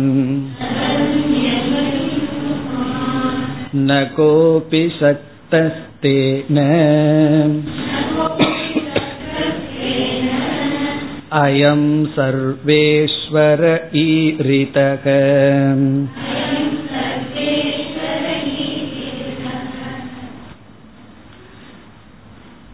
[3.87, 6.57] न कोऽपि शक्तस्तेन
[11.43, 11.83] अयं
[12.17, 13.63] सर्वेश्वर
[13.95, 15.05] ईरितः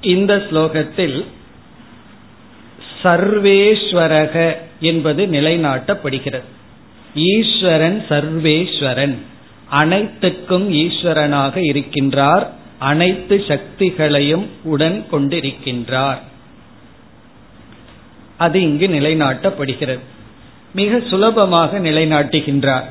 [0.02, 1.26] இந்த ஸ்லோகத்தில்
[3.02, 6.42] சர்வேஸ்வரக என்பது நிலைநாட்டப்படுகிறது.
[7.14, 9.16] ஈஸ்வரன் சர்வேஸ்வரன்.
[9.68, 12.46] அனைத்துக்கும் ஈஸ்வரனாக இருக்கின்றார்.
[12.78, 16.18] அனைத்து சக்திகளையும் உடன் கொண்டிருக்கின்றார்.
[18.36, 19.98] அது இங்கு நிலைநாட்டப்படுகிறது.
[20.74, 22.84] மிக சுலபமாக நிலைநாட்டுகின்றார்.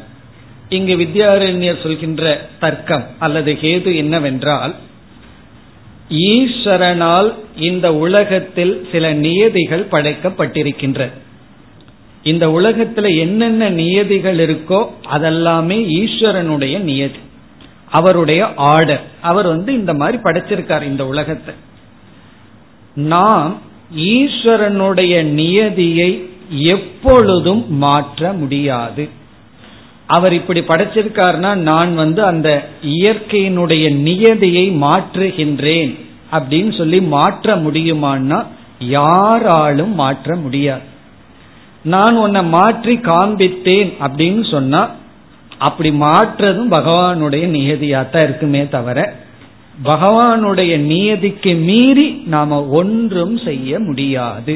[0.70, 4.76] இங்கு வித்யாரண்யர் சொல்கின்ற தர்க்கம் அல்லது கேது என்னவென்றால்
[6.12, 11.10] ஈஸ்வரனால் இந்த உலகத்தில் சில நியதிகள் படைக்கப்பட்டிருக்கின்ற.
[12.24, 17.20] இந்த உலகத்துல என்னென்ன நியதிகள் இருக்கோ அதெல்லாமே ஈஸ்வரனுடைய நியதி.
[17.90, 19.04] அவருடைய ஆர்டர்.
[19.22, 21.54] அவர் வந்து இந்த மாதிரி படைச்சிருக்கார் இந்த உலகத்தை.
[22.96, 23.62] நாம்
[23.98, 29.10] ஈஸ்வரனுடைய நியதியை எப்பொழுதும் மாற்ற முடியாது.
[30.16, 32.50] அவர் இப்படி படைச்சிருக்காருன்னா நான் வந்து அந்த
[32.96, 35.94] இயற்கையினுடைய நியதியை மாற்றுகின்றேன்
[36.36, 38.40] அப்படின்னு சொல்லி மாற்ற முடியுமான்னா
[38.96, 40.86] யாராலும் மாற்ற முடியாது.
[41.94, 44.82] நான் உன்னை மாற்றி காண்பித்தேன் அப்படின்னு சொன்னா
[45.68, 49.00] அப்படி மாற்றதும் பகவானுடைய நியதியாத்தான் இருக்குமே தவிர
[49.84, 54.56] பகவானுடைய நியதிக்கு மீறி நாம ஒன்றும் செய்ய முடியாது.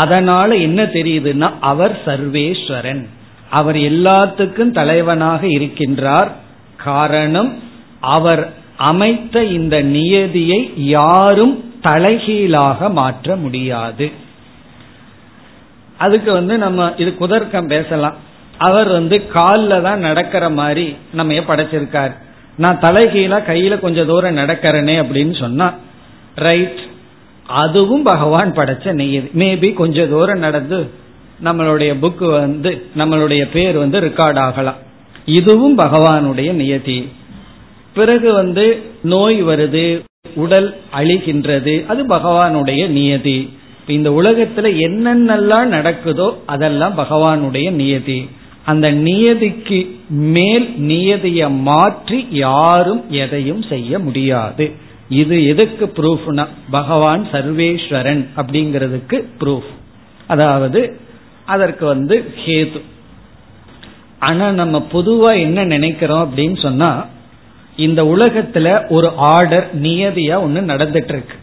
[0.00, 3.04] அதனால என்ன தெரியுதுன்னா அவர் சர்வேஸ்வரன்.
[3.50, 6.28] அவர் எல்லாத்துக்கும் தலைவனாக இருக்கின்றார்.
[6.76, 7.62] காரணம்
[8.00, 14.10] அவர் அமைத்த இந்த நியதியை யாரும் தலைகீழாக மாற்ற முடியாது.
[15.98, 18.16] அதுக்கு வந்து நம்ம இது குதர்க்கம் பேசலாம்.
[18.58, 22.12] அவர் வந்து காலில் தான் நடக்கிற மாதிரி நம்ம படைச்சிருக்கார்?
[22.56, 25.74] நான் தலைகீழா கையில கொஞ்சம் தூரம் நடக்கிறேனே அப்படின்னு சொன்னா
[26.34, 26.78] ரைட்
[27.46, 29.30] அதுவும் பகவான் படைச்ச நியதி.
[29.34, 30.90] மேபி கொஞ்ச தூரம் நடந்து
[31.44, 34.76] நம்மளுடைய புக் வந்து நம்மளுடைய பேர் வந்து ரெக்கார்ட் ஆகலாம்.
[35.24, 37.08] இதுவும் பகவானுடைய நியதி.
[37.94, 43.50] பிறகு வந்து நோய் வருது உடல் அழிகின்றது அது பகவானுடைய நியதி.
[43.86, 48.28] இந்த உலகத்துல என்னென்னலாம் நடக்குதோ அதெல்லாம் பகவானுடைய நியதி.
[48.64, 54.72] அந்த நியதிக்கு மேல் நியதிய மாற்றி யாரும் எதையும் செய்ய முடியாது.
[55.08, 59.72] இது எதுக்கு ப்ரூஃப்னா பகவான் சர்வேஸ்வரன் அப்படிங்கிறதுக்கு ப்ரூஃப்
[60.26, 61.00] அதாவது
[61.46, 62.80] அதற்கு வந்து ஹேது.
[64.18, 67.06] ஆனா நம்ம பொதுவா என்ன நினைக்கிறோம் அப்படின்னு சொன்னா
[67.76, 71.36] இந்த உலகத்துல ஒரு ஆர்டர் நியதியா ஒண்ணு நடந்துட்டு இருக்கு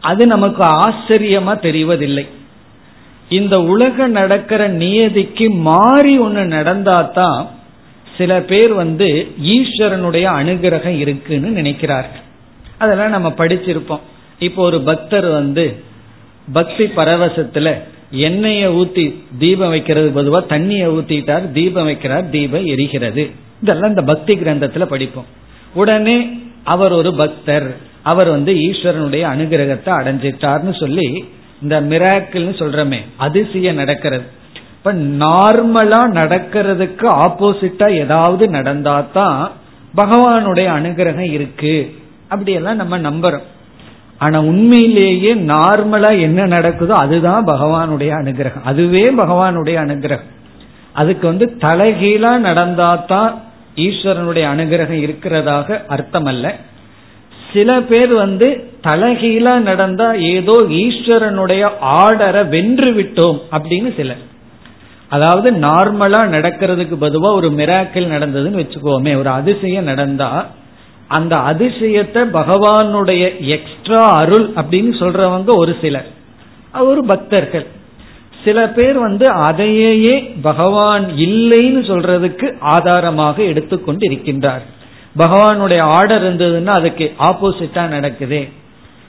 [0.00, 2.26] அது நமக்கு ஆச்சரியமா தெரிவதில்லை.
[3.28, 7.46] இந்த உலக நடக்கிற நியதிக்கு மாறி ஒண்ணு நடந்தாதான்
[8.18, 9.08] சில பேர் வந்து
[9.44, 12.24] ஈஸ்வரனுடைய அனுகிரகம் இருக்குன்னு நினைக்கிறார்கள்.
[12.78, 14.04] அதெல்லாம் நம்ம படிச்சிருப்போம்.
[14.38, 15.82] இப்போ ஒரு பக்தர் வந்து
[16.52, 17.68] பக்தி பரவசத்துல
[18.12, 23.30] எண்ணெய ஊத்தி தீபம் வைக்கிறது பொதுவா தண்ணிய ஊத்திட்டார் தீபம் வைக்கிறார் தீபம் எரிகிறது.
[23.62, 25.24] இதெல்லாம் இந்த பக்தி கிரந்தத்துல படிப்போம்.
[25.74, 27.76] உடனே அவர் ஒரு பக்தர்.
[28.02, 31.28] அவர் வந்து ஈஸ்வரனுடைய அனுகிரகத்தை அடைஞ்சிட்டார்னு சொல்லி
[31.62, 34.24] இந்த மிராக்கிள்னு சொல்றமே அதிசயம் நடக்கிறது.
[34.70, 39.52] இப்ப நார்மலா நடக்கிறதுக்கு ஆப்போசிட்டா ஏதாவது நடந்தா தான்
[39.96, 41.94] பகவானுடைய அனுகிரகம் இருக்கு.
[42.28, 43.42] அப்படியெல்லாம் நம்ம நம்புறோம்.
[44.18, 48.62] ஆனா உண்மையிலேயே நார்மலா என்ன நடக்குதோ அதுதான் பகவானுடைய அனுகிரகம்.
[48.64, 50.32] அதுவே பகவானுடைய அனுகிரகம்.
[50.92, 53.34] அதுக்கு வந்து தலைகீழா நடந்தாதான்
[53.76, 56.54] ஈஸ்வரனுடைய அனுகிரகம் இருக்கிறதாக அர்த்தம் அல்ல
[57.52, 64.34] சில பேர் வந்து தலைகீழா நடந்தா ஏதோ ஈஸ்வரனுடைய ஆர்டரை வென்று விட்டோம் அப்படின்னு சிலர்.
[65.08, 70.46] அதாவது நார்மலா நடக்கிறதுக்கு பதுவா ஒரு மிராக்கிள் நடந்ததுன்னு வச்சுக்கோமே ஒரு அதிசயம் நடந்தா
[71.08, 76.06] அந்த அதிசயத்தை பகவானுடைய எக்ஸ்ட்ரா அருள் அப்படின்னு சொல்றவங்க ஒரு சிலர்.
[76.80, 77.66] ஒரு பக்தர்கள்.
[78.44, 84.64] சில பேர் வந்து அதையே பகவான் இல்லைன்னு சொல்றதுக்கு ஆதாரமாக எடுத்துக்கொண்டு இருக்கின்றார்
[85.18, 88.48] பகவானுடைய ஆர்டர் இருந்ததுன்னா அதுக்கு ஆப்போசிட்டா நடக்குது.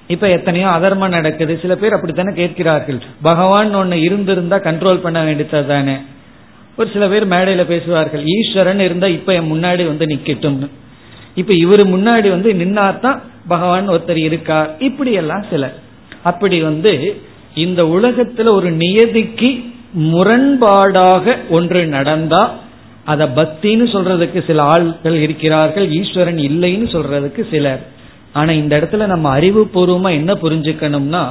[0.07, 1.59] இப்ப எத்தனையோ அதர்மம் நடக்குது.
[1.61, 3.01] சில பேர் அப்படித்தானே கேட்கிறார்கள்.
[3.21, 5.95] பகவான் ஒன்னு இருந்திருந்தா கண்ட்ரோல் பண்ண வேண்டியது தானே
[6.77, 8.23] ஒரு சில பேர் மேடையில பேசுவார்கள்.
[8.25, 10.67] ஈஸ்வரன் இருந்தா இப்ப என் முன்னாடி வந்து நிக்கட்டும்னு.
[11.37, 14.69] இப்ப இவரு முன்னாடி வந்து நின்னாதான் பகவான் ஒருத்தர் இருக்கார்.
[14.79, 15.75] இப்படி எல்லாம் சிலர்.
[16.23, 16.93] அப்படி வந்து
[17.55, 19.49] இந்த உலகத்துல ஒரு நியதிக்கு
[19.99, 22.41] முரண்பாடாக ஒன்று நடந்தா
[23.03, 27.83] அத பக்தின்னு சொல்றதுக்கு சில ஆள்கள் இருக்கிறார்கள் ஈஸ்வரன் இல்லைன்னு சொல்றதுக்கு சிலர்.
[28.33, 31.23] ஆனா இந்த இடத்துல நம்ம அறிவு பூர்வமா என்ன புரிஞ்சுக்கணும்னா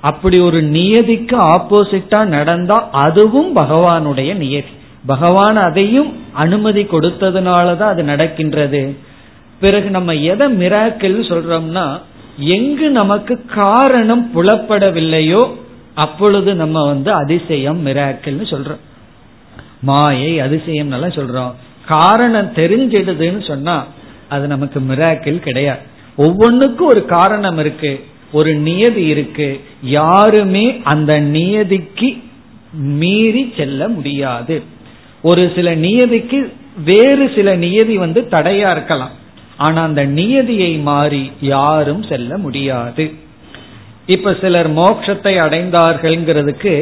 [0.00, 4.72] அப்படி ஒரு நியதிக்கு ஆப்போசிட்டா நடந்தா அதுவும் பகவானுடைய நியதி.
[5.06, 8.82] பகவான் அதையும் அனுமதி கொடுத்ததுனாலதான் அது நடக்கின்றது.
[9.60, 12.00] பிறகு நம்ம எதை மிராக்கிள் சொல்றோம்னா
[12.36, 15.54] எங்கு நமக்கு காரணம் புலப்படவில்லையோ
[15.94, 18.82] அப்பொழுது நம்ம வந்து அதிசயம் மிராக்கிள்னு சொல்றோம்.
[19.80, 21.52] மாயை அதிசயம் நல்லா சொல்றோம்.
[21.86, 23.86] காரணம் தெரிஞ்சிடுதுன்னு சொன்னா
[24.28, 25.78] அது நமக்கு மிராக்கிள் கிடையாது.
[26.16, 29.60] ஒவ்வொன்றுக்கும் ஒரு காரணம் இருக்கு ஒரு நியதி இருக்கு.
[29.82, 32.22] யாருமே அந்த நியதிக்கு
[32.72, 34.62] மீறி செல்ல முடியாது.
[35.22, 36.52] ஒரு சில நியதிக்கு
[36.84, 39.10] வேறு சில நியதி வந்து தடையா இருக்கலாம்.
[39.58, 43.04] ஆனா அந்த நியதியை மாறி யாரும் செல்ல முடியாது.
[44.06, 46.72] இப்ப சிலர் மோட்சத்தை அடைந்தார்கள்ங்கிறதுக்கு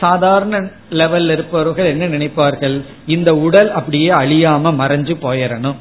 [0.00, 0.54] சாதாரண
[0.90, 2.76] லெவல்ல இருப்பவர்கள் என்ன நினைப்பார்கள்?
[3.06, 5.80] இந்த உடல் அப்படியே அழியாம மறைஞ்சு போயிடணும்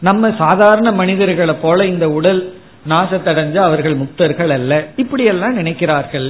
[0.00, 2.54] நம்ம சாதாரண மனிதர்களை போல இந்த உடல்
[2.88, 4.72] நாசத்தடைஞ்ச அவர்கள் முக்தர்கள் அல்ல.
[4.96, 6.28] இப்படியெல்லாம் நினைக்கிறார்கள்.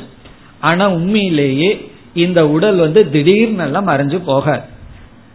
[0.60, 1.70] ஆனா உண்மையிலேயே
[2.14, 4.74] இந்த உடல் வந்து திடீர்னு எல்லாம் மறைஞ்சு போகாது.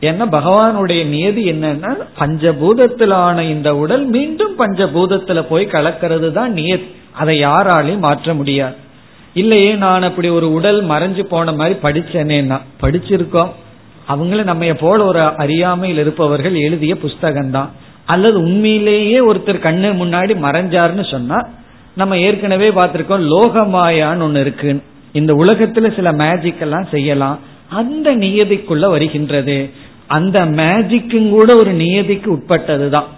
[0.01, 6.87] ஏன்னா பகவானுடைய நியதி என்னன்னா பஞ்சபூதத்திலான இந்த உடல் மீண்டும் பஞ்சபூதத்துல போய் கலக்கிறது தான் நியதி.
[7.11, 8.77] அதை யாராலையும் மாற்ற முடியாது.
[9.33, 13.51] இல்லையே நான் அப்படி ஒரு உடல் மறைஞ்சு போன மாதிரி படிச்சேனேன்னா படிச்சிருக்கோம்.
[14.05, 17.69] அவங்களும் நம்ம போல ஒரு அறியாமையில் இருப்பவர்கள் எழுதிய புஸ்தகம் தான்
[18.05, 21.37] அல்லது உண்மையிலேயே ஒருத்தர் கண்ணு முன்னாடி மறைஞ்சாருன்னு சொன்னா
[21.95, 27.39] நம்ம ஏற்கனவே பார்த்திருக்கோம் லோகமாயான்னு ஒன்னு இருக்கு இந்த உலகத்துல சில மேஜிக் எல்லாம் செய்யலாம்.
[27.69, 29.57] அந்த நியதிக்குள்ள வருகின்றது.
[30.11, 33.09] அந்த மேஜிக்கும் கூட ஒரு நியதிக்கு உட்பட்டது தான்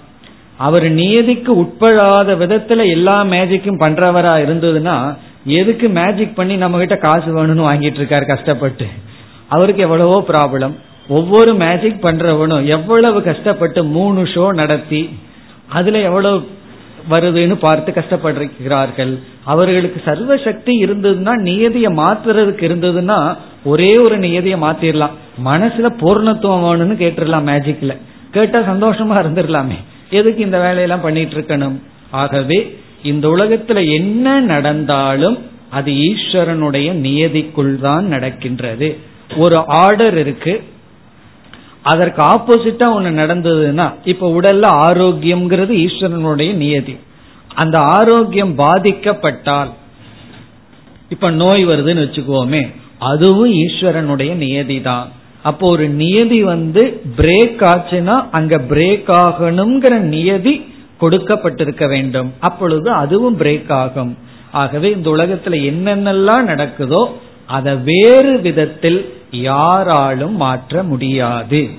[0.57, 4.95] அவர் நியதிக்கு உட்படாத விதத்துல எல்லா மேஜிக்கும் பண்றவரா இருந்ததுன்னா
[5.53, 8.85] எதுக்கு மேஜிக் பண்ணி நம்ம கிட்ட காசு வேணும்னு வாங்கிட்டு இருக்காரு கஷ்டப்பட்டு?
[9.47, 10.75] அவருக்கு எவ்வளவோ ப்ராப்ளம்
[11.07, 15.01] ஒவ்வொரு மேஜிக் பண்றவனும் எவ்வளவு கஷ்டப்பட்டு மூணு ஷோ நடத்தி
[15.69, 16.37] அதுல எவ்வளவு
[17.09, 25.15] வருதுன்னு பார்த்து கஷ்டப்படுகிறார்கள் அவர்களுக்கு சர்வ சக்தி இருந்ததுன்னா நியதியை மாத்துறதுக்கு இருந்ததுன்னா ஒரே ஒரு நியதியை மாத்திரலாம்.
[25.45, 27.97] மனசுல பூர்ணத்துவம் வேணும்னு கேட்டுடலாம் மேஜிக்ல
[28.31, 29.77] கேட்டா சந்தோஷமா இருந்துடலாமே
[30.09, 31.77] எதுக்கு இந்த வேலையெல்லாம் பண்ணிட்டு இருக்கணும்
[32.11, 35.37] ஆகவே இந்த உலகத்துல என்ன நடந்தாலும்
[35.69, 38.97] அது ஈஸ்வரனுடைய நியதிக்குள் தான் நடக்கின்றது.
[39.37, 40.63] ஒரு ஆர்டர் இருக்கு.
[41.83, 46.95] அதற்கு ஆப்போசிட்டா ஒன்று நடந்ததுன்னா இப்ப உடல்ல ஆரோக்கியம்ங்கிறது ஈஸ்வரனுடைய நியதி.
[47.55, 49.71] அந்த ஆரோக்கியம் பாதிக்கப்பட்டால்
[51.09, 52.61] இப்ப நோய் வருதுன்னு வச்சுக்கோமே
[53.11, 55.07] அதுவும் ஈஸ்வரனுடைய நியதி தான்
[55.43, 60.53] அப்போ ஒரு நியதி வந்து பிரேக் ஆச்சுன்னா அங்க பிரேக் ஆகணுங்கிற நியதி
[61.01, 62.29] கொடுக்கப்பட்டிருக்க வேண்டும்.
[62.39, 64.17] அப்பொழுது அதுவும் பிரேக் ஆகும்.
[64.51, 67.01] ஆகவே இந்த உலகத்துல என்னென்னலாம் நடக்குதோ
[67.47, 68.99] அதை வேறு விதத்தில்
[69.41, 71.69] யாராலும் மாற்ற முடியாது.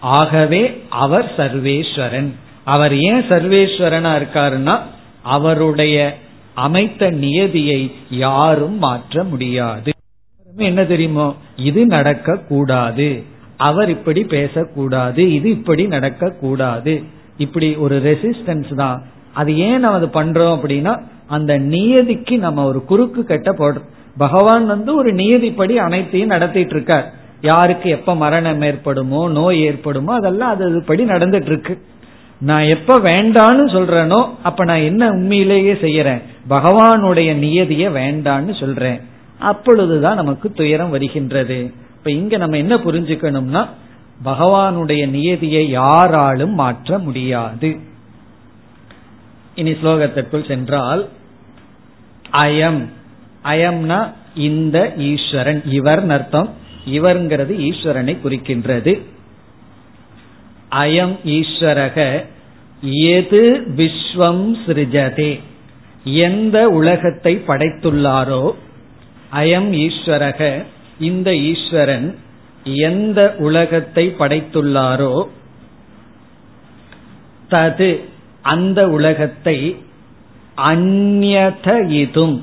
[0.00, 2.30] ஆகவே அவர் சர்வேஸ்வரன்.
[2.64, 4.78] அவர் ஏன் சர்வேஸ்வரனா இருக்காருன்னா
[5.22, 6.16] அவருடைய
[6.54, 9.92] அமைத்த நியதியை யாரும் மாற்ற முடியாது.
[10.56, 11.34] என்ன தெரியுமோ?
[11.56, 13.22] இது நடக்க கூடாது
[13.56, 17.02] அவர் இப்படி பேசக்கூடாது இது இப்படி நடக்க கூடாது
[17.36, 19.02] இப்படி ஒரு ரெசிஸ்டன்ஸ் தான்.
[19.32, 23.88] அது ஏன் நம்ம அது பண்றோம் அப்படின்னா அந்த நியதிக்கு நம்ம ஒரு குறுக்கு கட்ட போடுறோம்.
[24.16, 30.82] பகவான் வந்து ஒரு நியதிப்படி அனைத்தையும் நடத்திட்டு இருக்கார் யாருக்கு எப்ப மரணம் ஏற்படுமோ நோய் ஏற்படுமோ அதெல்லாம் அது
[30.82, 31.82] படி நடந்துட்டு இருக்கு
[32.40, 36.22] நான் எப்ப வேண்டான்னு சொல்றேனோ அப்ப நான் என்ன உண்மையிலேயே செய்யறேன்?
[36.48, 39.00] பகவானுடைய நியதிய வேண்டான்னு சொல்றேன்.
[39.38, 41.72] அப்பொழுதுதான் நமக்கு துயரம் வருகின்றது.
[41.96, 43.66] இப்ப இங்க நம்ம என்ன புரிஞ்சுக்கணும்னா
[44.24, 47.76] பகவானுடைய நியதியை யாராலும் மாற்ற முடியாது.
[49.54, 51.08] இனி ஸ்லோகத்திற்குள் சென்றால்
[52.32, 52.82] அயம்
[53.50, 54.00] அயம்னா
[54.48, 54.76] இந்த
[55.10, 55.62] ஈஸ்வரன்.
[55.76, 56.50] இவர் அர்த்தம்
[56.96, 58.92] இவர்ங்கிறது ஈஸ்வரனை குறிக்கின்றது.
[60.82, 61.96] அயம் ஈஸ்வரக
[63.16, 63.42] எது
[63.78, 65.32] விஸ்வம் சிருஜதே
[66.28, 68.44] எந்த உலகத்தை படைத்துள்ளாரோ
[69.40, 70.40] அயம் ஈஸ்வரக
[71.08, 72.08] இந்த ஈஸ்வரன்
[72.88, 75.14] எந்த உலகத்தை படைத்துள்ளாரோ
[77.48, 77.90] தது
[78.42, 79.58] அந்த உலகத்தை
[80.70, 81.68] அந்நத
[82.02, 82.36] இதும்.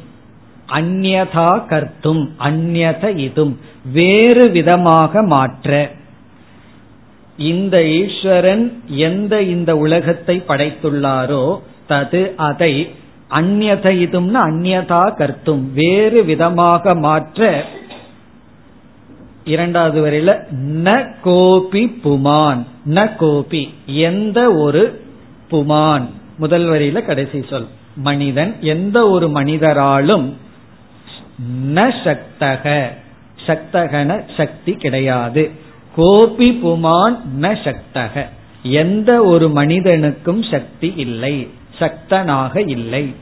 [0.71, 3.55] அந்நதா கர்த்தும் அந்நத இதும்.
[3.93, 5.91] வேறு விதமாக மாற்ற.
[7.37, 12.91] இந்த ஈஸ்வரன் எந்த இந்த உலகத்தை படைத்துள்ளாரோ தது அதை
[13.29, 15.71] அந்நத இதும்னு அந்நதா கர்த்தும்.
[15.73, 17.65] வேறு விதமாக மாற்ற.
[19.43, 20.43] இரண்டாவது வரையில
[20.83, 22.65] ந கோபி புமான்.
[22.89, 25.01] ந கோபி எந்த ஒரு
[25.51, 26.05] புமான்.
[26.37, 27.67] முதல் வரியில கடைசி சொல்.
[27.95, 30.37] மனிதன் எந்த ஒரு மனிதராலும்
[31.73, 32.87] ந சக்தக.
[33.45, 35.49] சக்தகன சக்தி கிடையாது.
[35.95, 38.25] கோபி புமான் ந சக்தக.
[38.63, 41.47] எந்த ஒரு மனிதனுக்கும் சக்தி இல்லை.
[41.79, 43.13] சக்தனாக இல்லை.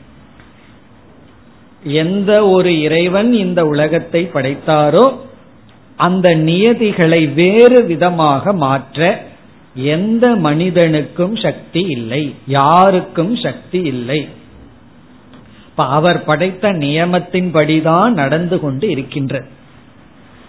[1.82, 5.16] எந்த ஒரு இறைவன் இந்த உலகத்தை படைத்தாரோ
[5.96, 9.24] அந்த நியதிகளை வேறு விதமாக மாற்ற
[9.74, 12.34] எந்த மனிதனுக்கும் சக்தி இல்லை.
[12.46, 14.28] யாருக்கும் சக்தி இல்லை.
[15.86, 19.44] அவர் படைத்த நியமத்தின்படிதான் நடந்து கொண்டு இருக்கின்ற.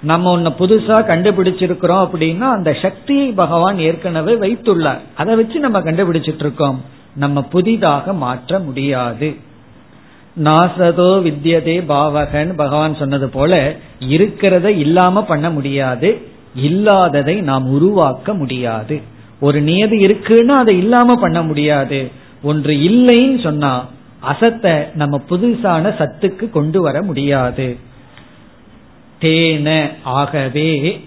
[0.02, 5.00] நம்ம ஒன்னு புதுசா கண்டுபிடிச்சிருக்கிறோம் அப்படின்னா அந்த சக்தியை பகவான் ஏற்கனவே வைத்துள்ளார்.
[5.16, 6.84] அதை வச்சு நம்ம கண்டுபிடிச்சிட்டு இருக்கோம்
[7.16, 9.36] நம்ம புதிதாக மாற்ற முடியாது.
[10.44, 16.22] நாசதோ வித்யதே பாவகன் பகவான் சொன்னது போல இருக்கிறத இல்லாம பண்ண முடியாது.
[16.56, 19.02] இல்லாததை நாம் உருவாக்க முடியாது.
[19.40, 22.12] ஒரு நியதி இருக்குன்னா அதை இல்லாம பண்ண முடியாது.
[22.44, 23.86] ஒன்று இல்லைன்னு சொன்னா
[24.24, 27.78] அசத்தை நம்ம புதுசான சத்துக்கு கொண்டு வர முடியாது.
[29.22, 31.02] தேன ஆகவே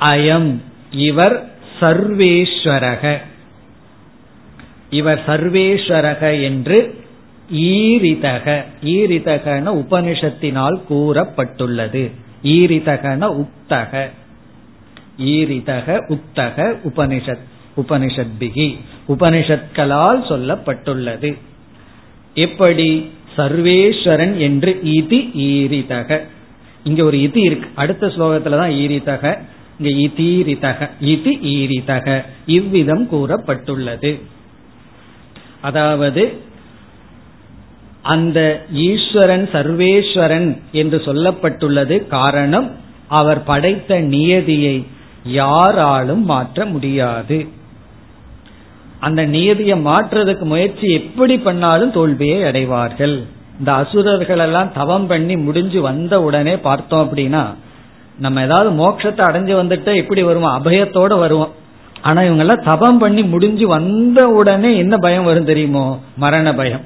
[0.00, 0.56] அயம்.
[0.90, 3.18] இவர் சர்வேஸ்வரக.
[4.90, 7.04] இவர் சர்வேஸ்வரக என்று
[7.52, 8.64] ஈரிதக.
[8.84, 12.10] ஈரிதகன உபனிஷத்தினால் கூறப்பட்டுள்ளது.
[12.42, 14.08] ஈரிதகன உக்தக
[15.18, 17.44] ஈரிதக உக்தக உபனிஷத்
[17.76, 18.78] உபனிஷத்பிகி.
[19.08, 21.38] உபனிஷத்களால் சொல்லப்பட்டுள்ளது.
[22.36, 22.88] எப்படி?
[23.36, 26.20] சர்வேஸ்வரன் என்று இதி ஈரிதக.
[26.84, 27.68] இங்க ஒரு இதி இருக்கு.
[27.74, 29.24] அடுத்த ஸ்லோகத்துல தான் ஈரிதக.
[29.78, 30.90] இங்க இதீரிதக.
[31.04, 32.24] இதி ஈரிதக.
[32.46, 34.12] இவ்விதம் கூறப்பட்டுள்ளது.
[35.60, 36.22] அதாவது
[38.02, 42.70] அந்த ஈஸ்வரன் சர்வேஸ்வரன் என்று சொல்லப்பட்டுள்ளது காரணம்
[43.08, 44.86] அவர் படைத்த நியதியை
[45.24, 47.38] யாராலும் மாற்ற முடியாது.
[49.00, 53.24] அந்த நியதியை மாற்றுறதுக்கு முயற்சி எப்படி பண்ணாலும் தோல்வியை அடைவார்கள்.
[53.58, 57.44] இந்த அசுரர்கள் எல்லாம் தவம் பண்ணி முடிஞ்சு வந்த உடனே பார்த்தோம் அப்படின்னா
[58.18, 60.62] நம்ம ஏதாவது மோட்சத்தை அடைஞ்சு வந்துட்டா எப்படி வருவோம்?
[60.62, 61.52] அபயத்தோட வருவோம்.
[62.02, 65.98] ஆனா இவங்க எல்லாம் தபம் பண்ணி முடிஞ்சு வந்த உடனே என்ன பயம் வரும் தெரியுமோ?
[66.16, 66.84] மரண பயம்.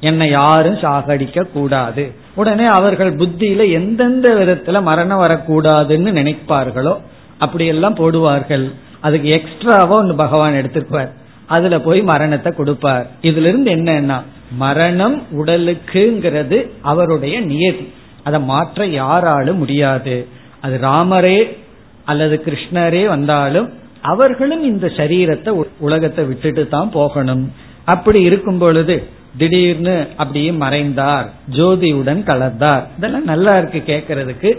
[0.00, 6.96] என்னை யாரும் சாகடிக்க கூடாது உடனே அவர்கள் புத்தியில எந்தெந்த விதத்துல மரணம் வரக்கூடாதுன்னு நினைப்பார்களோ
[7.38, 8.72] அப்படியெல்லாம் போடுவார்கள்.
[9.00, 11.18] அதுக்கு எக்ஸ்ட்ராவா ஒன்று பகவான் எடுத்துக்குவார்
[11.54, 13.06] அதுல போய் மரணத்தை கொடுப்பார்.
[13.28, 14.18] இதுல இருந்து என்னன்னா
[14.64, 16.58] மரணம் உடலுக்குங்கிறது
[16.92, 17.84] அவருடைய நியதி.
[18.26, 20.16] அதை மாற்ற யாராலும் முடியாது.
[20.64, 21.38] அது ராமரே
[22.04, 23.68] அல்லது கிருஷ்ணரே வந்தாலும்
[24.12, 27.44] அவர்களும் இந்த சரீரத்தை உலகத்தை விட்டுட்டு தான் போகணும்.
[27.84, 28.94] அப்படி இருக்கும் பொழுது
[29.40, 31.28] திடீர்னு அப்படியே மறைந்தார்.
[31.56, 32.84] ஜோதியுடன் கலந்தார்.
[32.98, 34.50] இதெல்லாம் நல்லா இருக்கு கேட்கறதுக்கு.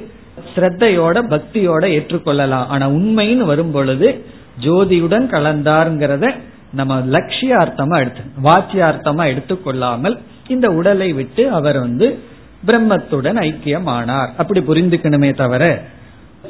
[0.51, 2.67] ஸ்ரத்தையோட பக்தியோட ஏற்றுக்கொள்ளலாம்.
[2.67, 4.07] ஆனா உண்மைன்னு வரும் பொழுது
[4.65, 6.25] ஜோதியுடன் கலந்தார்ங்கிறத
[6.73, 10.15] நம்ம லட்சியார்த்தமா எடுத்து வாச்சியார்த்தமா எடுத்துக்கொள்ளாமல்
[10.47, 12.07] இந்த உடலை விட்டு அவர் வந்து
[12.67, 14.29] பிரம்மத்துடன் ஐக்கியமானார்.
[14.37, 15.83] அப்படி புரிந்துக்கணுமே தவிர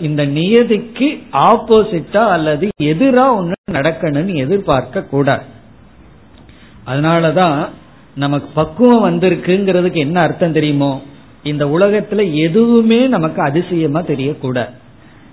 [0.02, 5.44] இந்த நியதிக்கு ஆப்போசிட்டா அல்லது எதிரா ஒண்ணு நடக்கணும்னு எதிர்பார்க்க கூடாது.
[6.88, 7.68] அதனாலதான்
[8.16, 11.02] நமக்கு பக்குவம் வந்திருக்குங்கிறதுக்கு என்ன அர்த்தம் தெரியுமோ
[11.44, 14.72] இந்த உலகத்துல எதுவுமே நமக்கு அதிசயமா தெரியக்கூடாது.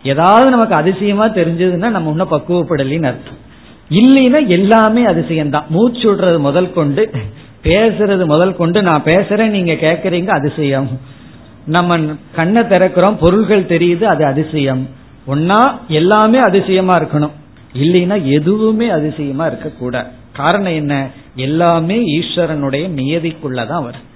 [0.02, 3.46] ஏதாவது நமக்கு அதிசயமா தெரிஞ்சதுன்னா நம்ம இன்னும் பக்குவப்படலின்னு அர்த்தம்.
[3.90, 5.66] இல்லைன்னா எல்லாமே அதிசயம்தான்.
[5.68, 7.10] மூச்சு விடுறது முதல் கொண்டு
[7.64, 11.00] பேசுறது முதல் கொண்டு நான் பேசுறேன் நீங்க கேக்குறீங்க அதிசயம்.
[11.66, 11.98] நம்ம
[12.34, 14.88] கண்ணை திறக்கிறோம் பொருள்கள் தெரியுது அது அதிசயம்.
[15.28, 17.30] ஒன்னா எல்லாமே அதிசயமா இருக்கணும்.
[17.72, 20.08] இல்லைன்னா எதுவுமே அதிசயமா இருக்கக்கூடாது.
[20.32, 21.08] காரணம் என்ன?
[21.36, 24.06] எல்லாமே ஈஸ்வரனுடைய நியதிக்குள்ளதான் வரும்.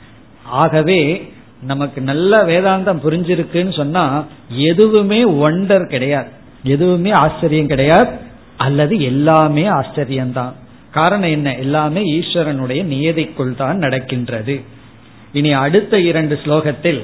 [0.45, 6.29] ஆகவே நமக்கு நல்ல வேதாந்தம் புரிஞ்சிருக்குன்னு சொன்னா எதுவுமே ஒண்டர் கிடையாது.
[6.63, 8.31] எதுவுமே ஆச்சரியம் கிடையாது.
[8.63, 10.53] அல்லது எல்லாமே ஆச்சரியம்தான்.
[10.91, 11.57] காரணம் என்ன?
[11.57, 14.55] எல்லாமே ஈஸ்வரனுடைய நியதிக்குள் தான் நடக்கின்றது.
[15.33, 17.01] இனி அடுத்த இரண்டு ஸ்லோகத்தில்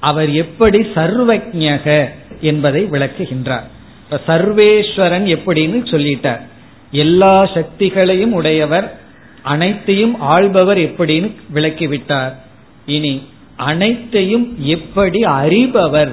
[0.00, 1.86] அவர் எப்படி சர்வஜக
[2.40, 3.66] என்பதை விளக்குகின்றார்.
[4.04, 6.40] இப்ப சர்வேஸ்வரன் எப்படின்னு சொல்லிட்டார்.
[6.90, 8.88] எல்லா சக்திகளையும் உடையவர்
[9.42, 12.32] அனைத்தையும் ஆள்பவர் எப்படின்னு விளக்கிவிட்டார்.
[12.86, 13.14] இனி
[13.56, 16.12] அனைத்தையும் எப்படி அறிபவர்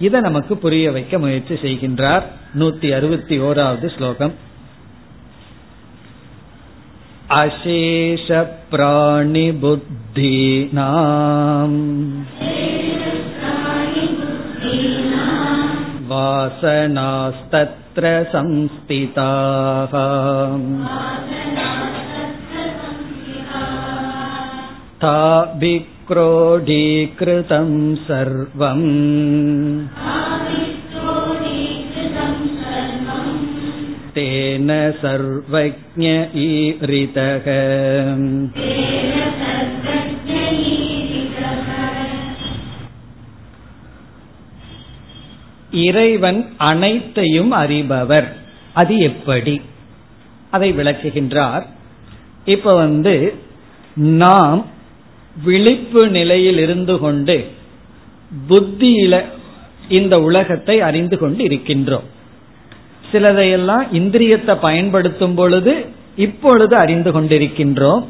[0.00, 2.22] இதை நமக்கு புரிய வைக்க முயற்சி செய்கின்றார்.
[2.59, 4.33] நூத்தி அறுபத்தி ஓராவது ஸ்லோகம்
[7.41, 8.27] அசேஷ
[8.71, 11.79] பிராணி புத்தீனாம்
[16.07, 19.93] वासनास्तत्र संस्थिताः
[26.35, 27.69] ताभिक्रोढीकृतं
[28.07, 28.89] सर्वम्
[34.15, 34.69] तेन
[35.01, 36.05] सर्वज्ञ
[36.45, 37.47] ईरितः
[45.85, 48.27] இறைவன் அனைத்தையும் அறிபவர்
[48.73, 49.55] அது எப்படி
[50.51, 51.65] அதை விளக்குகின்றார்
[52.45, 53.15] இப்ப வந்து
[54.17, 54.61] நாம்
[55.35, 57.37] விழிப்பு நிலையில் இருந்து கொண்டு
[58.47, 59.15] புத்தியில
[59.89, 62.07] இந்த உலகத்தை அறிந்து கொண்டு இருக்கின்றோம்
[63.12, 65.86] சிலதையெல்லாம் இந்திரியத்தை பயன்படுத்தும் பொழுது
[66.16, 68.04] இப்பொழுது அறிந்து கொண்டிருக்கின்றோம்.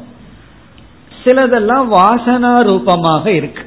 [1.23, 3.63] சிலதெல்லாம் வாசனா ரூபமாக இருக்கு.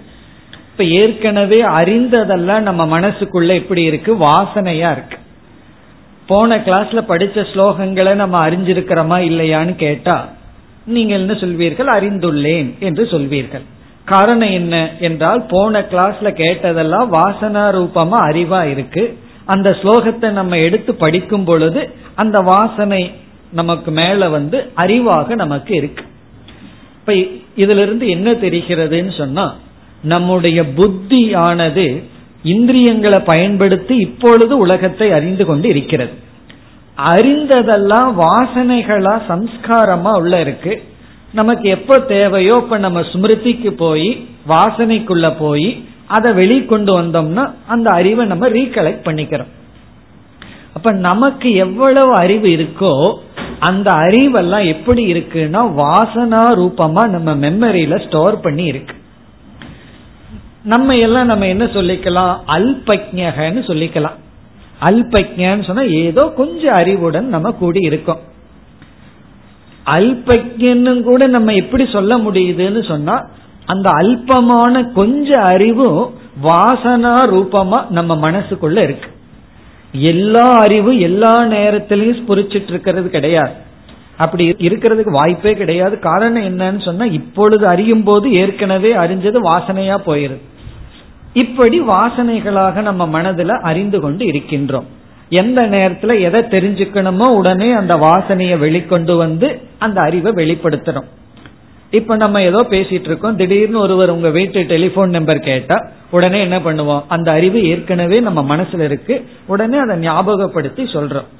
[0.70, 5.18] இப்ப ஏற்கனவே அறிந்ததெல்லாம் நம்ம மனசுக்குள்ள எப்படி இருக்கு வாசனையா இருக்கு.
[6.26, 10.28] போன கிளாஸ்ல படிச்ச ஸ்லோகங்களை நம்ம அறிஞ்சிருக்கிறோமா இல்லையான்னு கேட்டா
[10.86, 11.90] நீங்க என்ன சொல்வீர்கள்?
[11.96, 13.64] அறிந்துள்ளேன் என்று சொல்வீர்கள்.
[14.04, 19.18] காரணம் என்ன என்றால் போன கிளாஸ்ல கேட்டதெல்லாம் வாசனா ரூபமா அறிவா இருக்கு.
[19.46, 23.12] அந்த ஸ்லோகத்தை நம்ம எடுத்து படிக்கும் பொழுது அந்த வாசனை
[23.52, 26.04] நமக்கு மேல வந்து அறிவாக நமக்கு இருக்கு.
[26.98, 27.12] இப்ப
[27.56, 29.54] இதுல இருந்து என்ன தெரிகிறதுன்னு சொன்னா
[30.02, 32.02] நம்முடைய புத்தியானது
[32.42, 36.12] இந்திரியங்களை பயன்படுத்தி இப்பொழுது உலகத்தை அறிந்து கொண்டு இருக்கிறது.
[36.96, 40.82] அறிந்ததெல்லாம் வாசனைகளா சம்ஸ்காரமா உள்ள இருக்கு.
[41.32, 45.84] நமக்கு எப்ப தேவையோ இப்ப நம்ம ஸ்மிருதிக்கு போய் வாசனைக்குள்ள போய்
[46.16, 49.52] அதை வெளிக்கொண்டு வந்தோம்னா அந்த அறிவை நம்ம ரீகலெக்ட் பண்ணிக்கிறோம்.
[50.74, 52.92] அப்ப நமக்கு எவ்வளவு அறிவு இருக்கோ
[53.58, 58.96] அந்த அறிவெல்லாம் எப்படி இருக்குன்னா வாசனா ரூபமா நம்ம மெமரியில ஸ்டோர் பண்ணி இருக்கு.
[60.64, 62.34] நம்ம எல்லாம் நம்ம என்ன சொல்லிக்கலாம்?
[62.56, 64.18] அல்பக்ஞகன்னு சொல்லிக்கலாம்.
[64.80, 68.22] அல்பக்ஞன்னு சொன்னா ஏதோ கொஞ்சம் அறிவுடன் நம்ம கூடி இருக்கோம்.
[69.86, 73.16] அல்பக்ஞன்னு கூட நம்ம எப்படி சொல்ல முடியுதுன்னு சொன்னா
[73.66, 79.10] அந்த அல்பமான கொஞ்ச அறிவும் வாசனா ரூபமா நம்ம மனசுக்குள்ள இருக்கு.
[79.92, 83.52] எல்லா அறிவும் எல்லா நேரத்திலையும் ஸ்புரிச்சிட்டு இருக்கிறது கிடையாது.
[84.16, 85.98] அப்படி இருக்கிறதுக்கு வாய்ப்பே கிடையாது.
[85.98, 90.42] காரணம் என்னன்னு சொன்னா இப்பொழுது அறியும் போது ஏற்கனவே அறிஞ்சது வாசனையா போயிருது.
[91.32, 94.84] இப்படி வாசனைகளாக நம்ம மனதுல அறிந்து கொண்டு இருக்கின்றோம்.
[95.28, 101.08] எந்த நேரத்துல எதை தெரிஞ்சுக்கணுமோ உடனே அந்த வாசனையை வெளிக்கொண்டு வந்து அந்த அறிவை வெளிப்படுத்துறோம்
[101.94, 103.36] இப்ப நம்ம ஏதோ பேசிட்டு இருக்கோம்.
[103.36, 105.76] திடீர்னு ஒருவர் உங்க வீட்டு டெலிபோன் நம்பர் கேட்டா
[106.10, 107.02] உடனே என்ன பண்ணுவோம்?
[107.08, 109.14] அந்த அறிவு ஏற்கனவே நம்ம மனசுல இருக்கு.
[109.46, 111.30] உடனே அதை ஞாபகப்படுத்தி சொல்றோம்.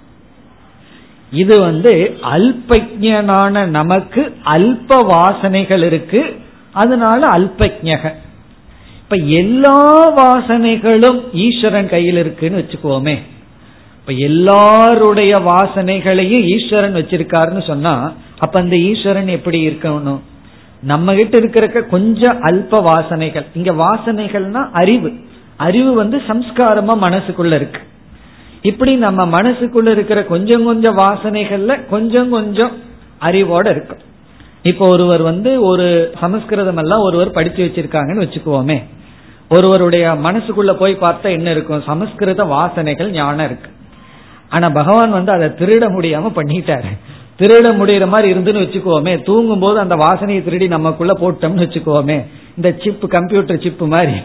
[1.33, 1.93] இது வந்து
[2.33, 6.23] அல்பஜனான நமக்கு அல்ப வாசனைகள் இருக்கு.
[6.73, 8.13] அதனால அல்பஜக
[9.03, 9.79] இப்ப எல்லா
[10.19, 13.17] வாசனைகளும் ஈஸ்வரன் கையில் இருக்குன்னு வச்சுக்குவோமே.
[14.01, 17.95] இப்ப எல்லாருடைய வாசனைகளையும் ஈஸ்வரன் வச்சிருக்காருன்னு சொன்னா
[18.39, 20.23] அப்ப அந்த ஈஸ்வரன் எப்படி இருக்கணும்?
[20.85, 23.47] நம்ம கிட்ட இருக்கிற கொஞ்சம் அல்ப வாசனைகள்.
[23.55, 25.13] இங்க வாசனைகள்னா அறிவு.
[25.57, 27.81] அறிவு வந்து சம்ஸ்காரமா மனசுக்குள்ள இருக்கு.
[28.63, 32.71] இப்படி நம்ம மனசுக்குள்ள இருக்கிற கொஞ்சம் கொஞ்சம் வாசனைகள்ல கொஞ்சம் கொஞ்சம்
[33.21, 33.99] அறிவோட இருக்கும்.
[34.63, 38.83] இப்போ ஒருவர் வந்து ஒரு சமஸ்கிருதம் எல்லாம் ஒருவர் படிச்சு வச்சிருக்காங்கன்னு வச்சுக்குவோமே.
[39.49, 41.83] ஒருவருடைய மனசுக்குள்ள போய் பார்த்தா என்ன இருக்கும்?
[41.83, 43.71] சமஸ்கிருத வாசனைகள் ஞானம் இருக்கு.
[44.49, 46.99] ஆனா பகவான் வந்து அதை திருட முடியாம பண்ணிட்டாரு.
[47.41, 52.25] திருட முடியற மாதிரி இருந்துன்னு வச்சுக்கோமே தூங்கும் போது அந்த வாசனையை திருடி நமக்குள்ள போட்டோம்னு வச்சுக்கோமே
[52.57, 54.17] இந்த சிப் கம்ப்யூட்டர் சிப் மாதிரி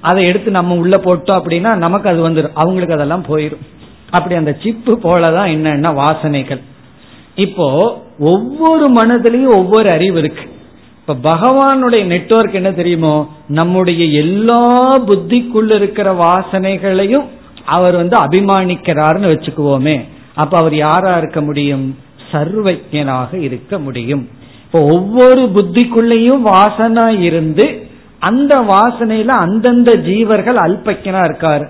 [0.00, 3.64] அதை எடுத்து நம்ம உள்ள போட்டோம் அப்படின்னா நமக்கு அது வந்துடும் அவங்களுக்கு அதெல்லாம் போயிடும்
[4.10, 6.60] அப்படி அந்த சிப்பு போலதான் என்னன்னா வாசனைகள்.
[7.34, 7.66] இப்போ
[8.18, 10.44] ஒவ்வொரு மனதிலையும் ஒவ்வொரு அறிவு இருக்கு.
[11.00, 17.24] இப்ப பகவானுடைய நெட்வொர்க் என்ன தெரியுமோ நம்முடைய எல்லா புத்திக்குள்ள இருக்கிற வாசனைகளையும்
[17.64, 20.04] அவர் வந்து அபிமானிக்கிறார்னு வச்சுக்குவோமே.
[20.34, 21.98] அப்ப அவர் யாரா இருக்க முடியும்?
[22.32, 24.28] சர்வஜனாக இருக்க முடியும்.
[24.64, 27.66] இப்போ ஒவ்வொரு புத்திக்குள்ளேயும் வாசனா இருந்து
[28.18, 31.66] அந்த வாசனையில அந்தந்த ஜீவர்கள் அல்பக்கியனா இருக்காரு.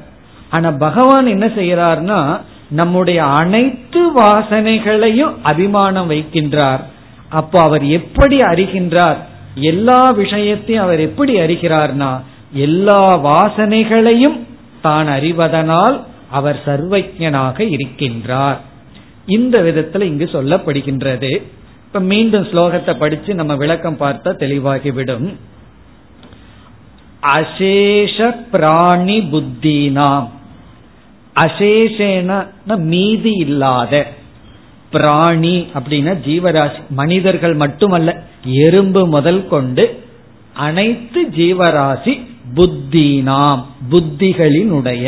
[0.50, 2.40] ஆனா பகவான் என்ன செய்யறாருன்னா
[2.70, 6.82] நம்முடைய அனைத்து வாசனைகளையும் அபிமானம் வைக்கின்றார்.
[7.28, 9.16] அப்போ அவர் எப்படி அறிகின்றார்?
[9.54, 12.10] எல்லா விஷயத்தையும் அவர் எப்படி அறிகிறார்னா
[12.52, 14.38] எல்லா வாசனைகளையும்
[14.80, 15.96] தான் அறிவதனால்
[16.30, 18.58] அவர் சர்வஜனாக இருக்கின்றார்.
[19.28, 21.30] இந்த விதத்துல இங்கு சொல்லப்படுகின்றது.
[21.86, 25.28] இப்ப மீண்டும் ஸ்லோகத்தை படிச்சு நம்ம விளக்கம் பார்த்தா தெளிவாகிவிடும்.
[27.36, 30.28] அசேஷ பிராணி புத்தினாம்.
[31.40, 32.30] அசேஷேன
[32.76, 34.06] மீதி இல்லாத
[34.90, 38.14] பிராணி அப்படின்னா ஜீவராசி மனிதர்கள் மட்டுமல்ல
[38.44, 39.84] எறும்பு முதல் கொண்டு
[40.66, 42.14] அனைத்து ஜீவராசி
[42.56, 45.06] புத்தினாம் புத்திகளினுடைய.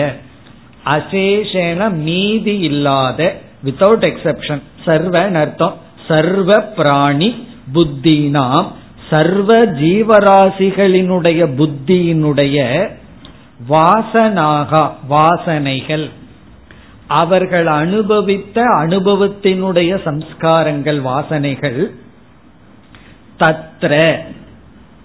[0.85, 3.21] அசேஷேன மீதி இல்லாத
[3.65, 5.75] வித்தவுட் எக்ஸப்ஷன் சர்வ அர்த்தம்
[6.09, 8.67] சர்வ பிராணி புத்தினாம்
[9.11, 12.89] சர்வ ஜீவராசிகளினுடைய புத்தியினுடைய
[13.69, 16.09] வாசனாக வாசனைகள்
[17.07, 21.91] அவர்கள் அனுபவித்த அனுபவத்தினுடைய சம்ஸ்காரங்கள் வாசனைகள்
[23.39, 24.19] தத்ர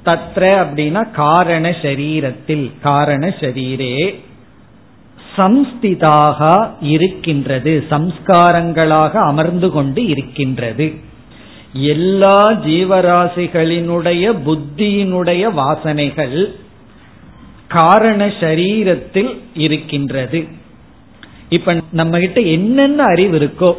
[0.06, 4.24] தத்ர அப்படின்னா காரண சரீரத்தில் காரண சரீரே.
[5.38, 10.94] சம்ஸ்திதாக இருக்கின்றது சம்ஸ்காரங்களாக அமர்ந்து கொண்டு இருக்கின்றது.
[11.74, 16.46] எல்லா ஜீவராசிகளினுடைய புத்தியினுடைய வாசனைகள்
[17.68, 20.48] காரண சரீரத்தில் இருக்கின்றது.
[21.50, 23.74] இப்ப நம்ம கிட்ட என்னென்ன அறிவு இருக்கோ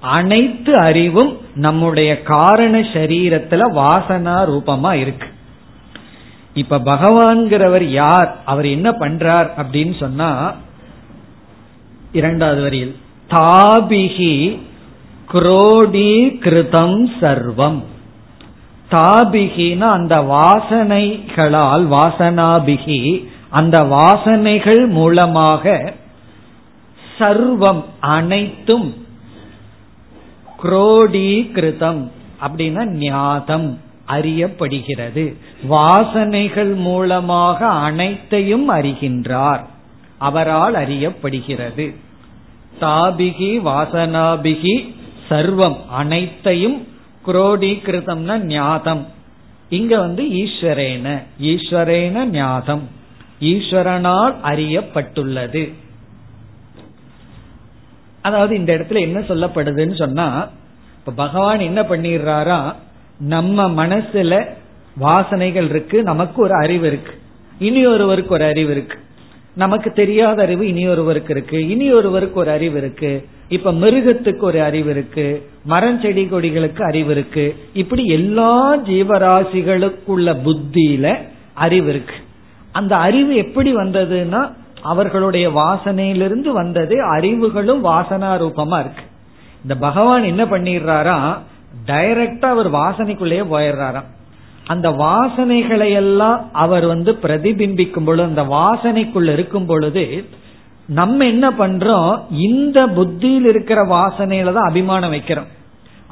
[0.00, 5.26] அனைத்து அறிவும் நம்முடைய காரண சரீரத்துல வாசனா ரூபமா இருக்கு.
[6.54, 10.54] இப்ப பகவான்கிறவர் யார் அவர் என்ன பண்றார் அப்படின்னு சொன்னா
[12.12, 12.96] இரண்டாவது வரியில்
[13.30, 14.58] தாபிகி
[15.32, 17.82] குரோடீகிருதம் சர்வம்.
[18.90, 25.94] தாபிகினா அந்த வாசனைகளால் வாசனாபிகி அந்த வாசனைகள் மூலமாக
[27.18, 28.94] சர்வம் அனைத்தும்
[30.62, 32.10] குரோடீகிருதம்
[32.42, 35.34] அப்படின்னா ஞாதம் அறியப்படுகிறது.
[35.70, 39.64] வாசனைகள் மூலமாக அனைத்தையும் அறிகின்றார்.
[40.20, 41.86] அவரால் அறியப்படுகிறது.
[42.80, 44.74] தாபிகி வாசனாபிகி
[45.30, 46.78] சர்வம் அனைத்தையும்
[47.26, 49.02] குரோடீகிருதம்னா ஞாதம்.
[49.68, 51.08] இங்க வந்து ஈஸ்வரேன
[51.42, 52.84] ஈஸ்வரேன ஞாதம்.
[53.40, 55.64] ஈஸ்வரனால் அறியப்பட்டுள்ளது.
[58.22, 60.26] அதாவது இந்த இடத்துல என்ன சொல்லப்படுதுன்னு சொன்னா
[60.98, 62.74] இப்ப பகவான் என்ன பண்ணிடுறாரா
[63.18, 64.32] நம்ம மனசுல
[65.00, 67.14] வாசனைகள் இருக்கு நமக்கு ஒரு அறிவு இருக்கு.
[67.58, 68.98] இனி ஒருவருக்கு ஒரு அறிவு இருக்கு.
[69.54, 71.68] நமக்கு தெரியாத அறிவு இனி ஒருவருக்கு இருக்கு.
[71.68, 73.28] இனி ஒருவருக்கு ஒரு அறிவு இருக்கு.
[73.48, 75.48] இப்ப மிருகத்துக்கு ஒரு அறிவு இருக்கு.
[75.64, 77.56] மரம் செடி கொடிகளுக்கு அறிவு இருக்கு.
[77.72, 81.16] இப்படி எல்லா ஜீவராசிகளுக்குள்ள புத்தியில
[81.54, 82.14] அறிவு இருக்கு.
[82.72, 89.02] அந்த அறிவு எப்படி வந்ததுன்னா அவர்களுடைய வாசனையிலிருந்து வந்தது அறிவுகளும் வாசனா ரூபமா இருக்கு.
[89.62, 91.38] இந்த பகவான் என்ன பண்ணிடுறாரா?
[91.86, 94.04] டைரக்டா அவர் வாசனைக்குள்ளேயே போயிடுறாராம்.
[94.66, 100.24] அந்த வாசனைகளை எல்லாம் அவர் வந்து பிரதிபிம்பிக்கும் பொழுது அந்த வாசனைக்குள் இருக்கும் பொழுது
[100.86, 102.20] நம்ம என்ன பண்றோம்?
[102.30, 105.46] இந்த புத்தியில் இருக்கிற வாசனையில தான் அபிமானம் வைக்கிறோம்.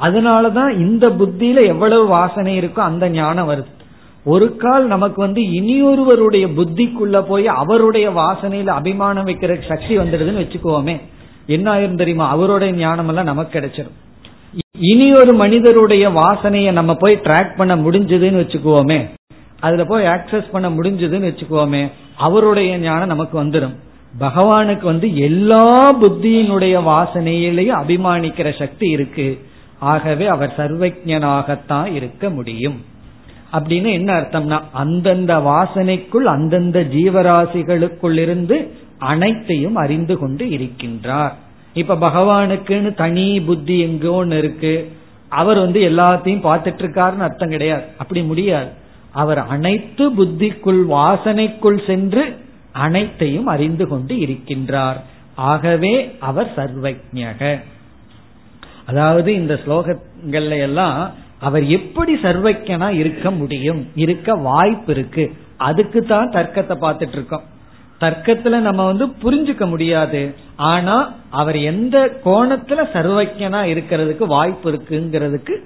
[0.02, 3.76] அதனாலதான் இந்த புத்தியில எவ்வளவு வாசனை இருக்கோ அந்த ஞானம் வருது.
[4.24, 11.00] ஒரு கால் நமக்கு வந்து இனியொருவருடைய புத்திக்குள்ள போய் அவருடைய வாசனையில அபிமானம் வைக்கிற சக்தி வந்துடுதுன்னு வச்சுக்கோமே.
[11.46, 12.28] என்ன ஆயிரும் தெரியுமா?
[12.28, 14.07] அவருடைய ஞானம் எல்லாம் நமக்கு கிடைச்சிடும்
[14.78, 19.08] இனி ஒரு மனிதருடைய வாசனையை நம்ம போய் ட்ராக் பண்ண முடிஞ்சதுன்னு வச்சுக்குவோமே.
[19.60, 21.90] அதுல போய் ஆக்சஸ் பண்ண முடிஞ்சதுன்னு வச்சுக்குவோமே.
[22.16, 23.74] அவருடைய ஞானம் நமக்கு வந்துடும்
[24.20, 29.38] பகவானுக்கு வந்து எல்லா புத்தியினுடைய வாசனையிலையும் அபிமானிக்கிற சக்தி இருக்கு.
[29.78, 32.84] ஆகவே அவர் சர்வஜனாகத்தான் இருக்க முடியும்.
[33.52, 41.32] அப்படின்னு என்ன அர்த்தம்னா அந்தந்த வாசனைக்குள் அந்தந்த ஜீவராசிகளுக்குள் இருந்து அனைத்தையும் அறிந்து கொண்டு இருக்கின்றார்.
[41.80, 44.74] இப்ப பகவானுக்குன்னு தனி புத்தி எங்கோ ஒன்னு இருக்கு.
[45.40, 47.84] அவர் வந்து எல்லாத்தையும் பார்த்துட்டு இருக்காருன்னு அர்த்தம் கிடையாது.
[47.98, 48.70] அப்படி முடியாது.
[49.12, 52.24] அவர் அனைத்து புத்திக்குள் வாசனைக்குள் சென்று
[52.86, 54.98] அனைத்தையும் அறிந்து கொண்டு இருக்கின்றார்.
[55.50, 55.94] ஆகவே
[56.28, 57.42] அவர் சர்வஜக
[58.86, 61.00] அதாவது இந்த ஸ்லோகங்கள்ல எல்லாம்
[61.40, 63.82] அவர் எப்படி சர்வஜனா இருக்க முடியும்?
[63.94, 65.24] இருக்க வாய்ப்பு இருக்கு.
[65.68, 67.44] அதுக்கு தான் தர்க்கத்தை பார்த்துட்டு இருக்கோம்
[68.00, 70.34] தர்க்கத்துல நம்ம வந்து புரிஞ்சுக்க முடியாது.
[70.56, 70.96] ஆனா
[71.30, 75.56] அவர் எந்த கோணத்துல சர்வஜனா இருக்கிறதுக்கு வாய்ப்பு இருக்குங்கிறதுக்கு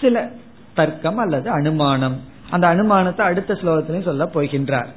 [0.00, 0.30] சில
[0.74, 2.16] தர்க்கம் அல்லது அனுமானம்.
[2.50, 4.90] அந்த அனுமானத்தை அடுத்த ஸ்லோகத்திலையும் சொல்ல போகின்றார்.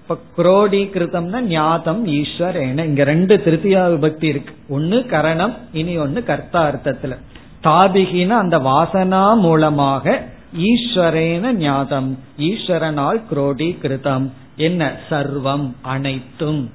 [0.00, 4.54] இப்ப குரோடி கிருத்தம்னா ஞாதம் ஈஸ்வரேன இங்க ரெண்டு திருத்தியா விபக்தி இருக்கு.
[4.68, 7.16] ஒன்னு கரணம் இனி ஒன்னு கர்த்தா அர்த்தத்துல
[7.64, 10.22] தாபிகின அந்த வாசனா மூலமாக
[10.58, 12.18] ஈஸ்வரேன ஞாதம்.
[12.38, 14.26] ஈஸ்வரனால் குரோடி கிருதம்
[14.56, 14.96] என்ன?
[15.10, 16.70] சர்வம் அனைத்தும்.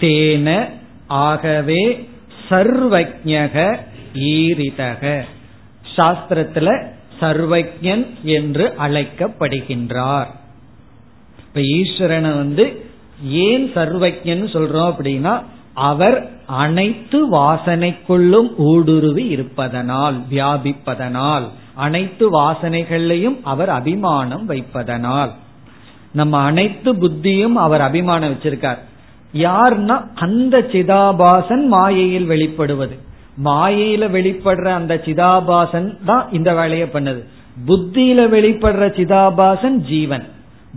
[0.00, 0.70] தேன
[1.06, 2.08] ஆகவே
[2.48, 3.78] சர்வஜக
[4.14, 5.22] ஈரிதக.
[5.96, 6.84] சாஸ்திரத்துல
[7.20, 10.26] சர்வஜன் என்று அழைக்கப்படுகின்றார்.
[11.38, 12.84] இப்ப ஈஸ்வரனை வந்து
[13.24, 15.42] ஏன் சர்வஜன் சொல்றோம் அப்படின்னா
[15.74, 25.30] அவர் அனைத்து வாசனைக்குள்ளும் ஊடுருவி இருப்பதனால் வியாபிப்பதனால் அனைத்து வாசனைகள்லையும் அவர் அபிமானம் வைப்பதனால்.
[26.12, 28.80] நம்ம அனைத்து புத்தியும் அவர் அபிமானம் வச்சிருக்கார்.
[29.34, 32.96] யார்னா அந்த சிதாபாசன் மாயையில் வெளிப்படுவது.
[33.44, 37.22] மாயையில வெளிப்படுற அந்த சிதாபாசன் தான் இந்த வேலையை பண்ணுது.
[37.66, 40.24] புத்தியில வெளிப்படுற சிதாபாசன் ஜீவன்.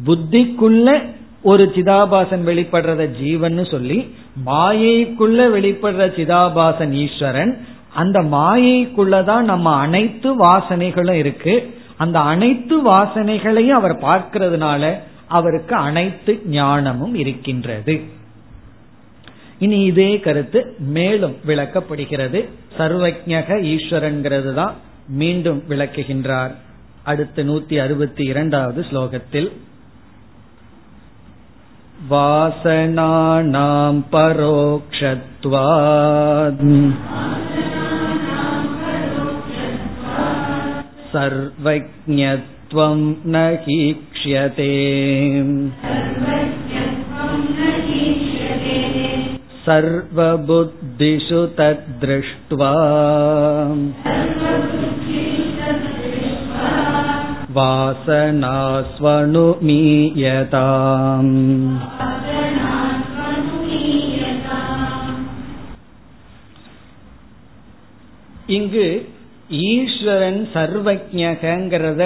[0.05, 1.03] புத்திக்குள்ள
[1.41, 4.15] ஒரு சிதாபாசன் வெளிப்படுறத ஜீவன் சொல்லி
[4.45, 7.53] மாயைக்குள்ள வெளிப்படுற சிதாபாசன் ஈஸ்வரன்
[7.93, 11.75] அந்த மாயைக்குள்ளதான் நம்ம அனைத்து வாசனைகளும் இருக்கு.
[11.97, 14.99] அந்த அனைத்து வாசனைகளையும் அவர் பார்க்கறதுனால
[15.32, 17.94] அவருக்கு அனைத்து ஞானமும் இருக்கின்றது
[19.58, 22.40] இனி இதே கருத்து மேலும் விளக்கப்படுகிறது
[22.78, 24.74] சர்வஜக ஈஸ்வரன்கிறது தான்
[25.14, 26.54] மீண்டும் விளக்குகின்றார்
[27.04, 29.50] அடுத்து நூத்தி அறுபத்தி இரண்டாவது ஸ்லோகத்தில்
[32.00, 35.50] वासनानां परोक्षत्वात्
[41.12, 43.36] सर्वज्ञत्वं न
[44.22, 44.72] हीक्ष्यते
[49.66, 52.72] सर्वबुद्धिषु तद्दृष्ट्वा
[59.98, 61.34] வாசனாஸ்வனுமீயதாம்
[68.48, 68.86] இங்கு
[69.64, 72.02] ஈஸ்வரன் சர்வஜகங்கிறத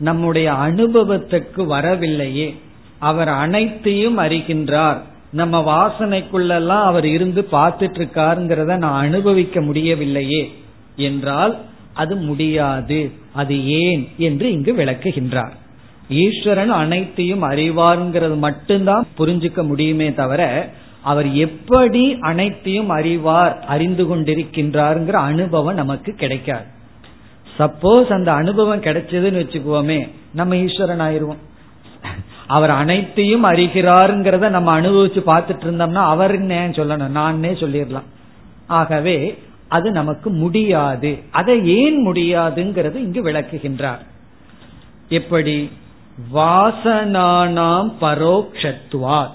[0.00, 2.60] நம்முடைய அனுபவத்துக்கு வரவில்லையே.
[2.98, 4.98] அவர் அனைத்தையும் அறிகின்றார்.
[5.30, 10.52] நம்ம வாசனைக்குள்ளெல்லாம் அவர் இருந்து பார்த்துட்டு இருக்காருங்கிறத நான் அனுபவிக்க முடியவில்லையே.
[10.96, 11.58] என்றால்
[11.94, 13.10] அது முடியாது.
[13.32, 15.52] அது ஏன் என்று இங்கு விளக்குகின்றார்.
[16.08, 20.70] ஈஸ்வரன் அனைத்தையும் அறிவார்ங்கிறது மட்டும்தான் புரிஞ்சுக்க முடியுமே தவிர
[21.02, 26.78] அவர் எப்படி அனைத்தையும் அறிவார் அறிந்து கொண்டிருக்கின்றார்ங்கிற அனுபவம் நமக்கு கிடைக்காது.
[27.60, 31.36] சப்போஸ் அந்த அனுபவம் கிடைச்சதுன்னு வச்சுக்குவோமே நம்ம ஈஸ்வரன் ஆயிருவோம்
[32.46, 38.08] அவர் அனைத்தையும் அறிகிறாருங்கிறத நம்ம அனுபவிச்சு பார்த்துட்டு இருந்தோம்னா அவர் சொல்லணும் நானே சொல்லிடலாம்.
[38.66, 39.38] ஆகவே
[39.68, 41.18] அது நமக்கு முடியாது.
[41.30, 43.98] அதை ஏன் முடியாதுங்கிறது இங்கு விளக்குகின்றார்.
[45.08, 45.70] எப்படி?
[46.34, 49.28] வாசனானாம் பரோக்ஷத்வாத்.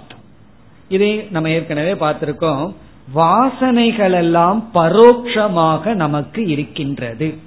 [0.89, 2.73] இதை நம்ம ஏற்கனவே பார்த்திருக்கோம்.
[3.15, 7.37] வாசனைகள் எல்லாம் பரோட்சமாக நமக்கு இருக்கின்றது.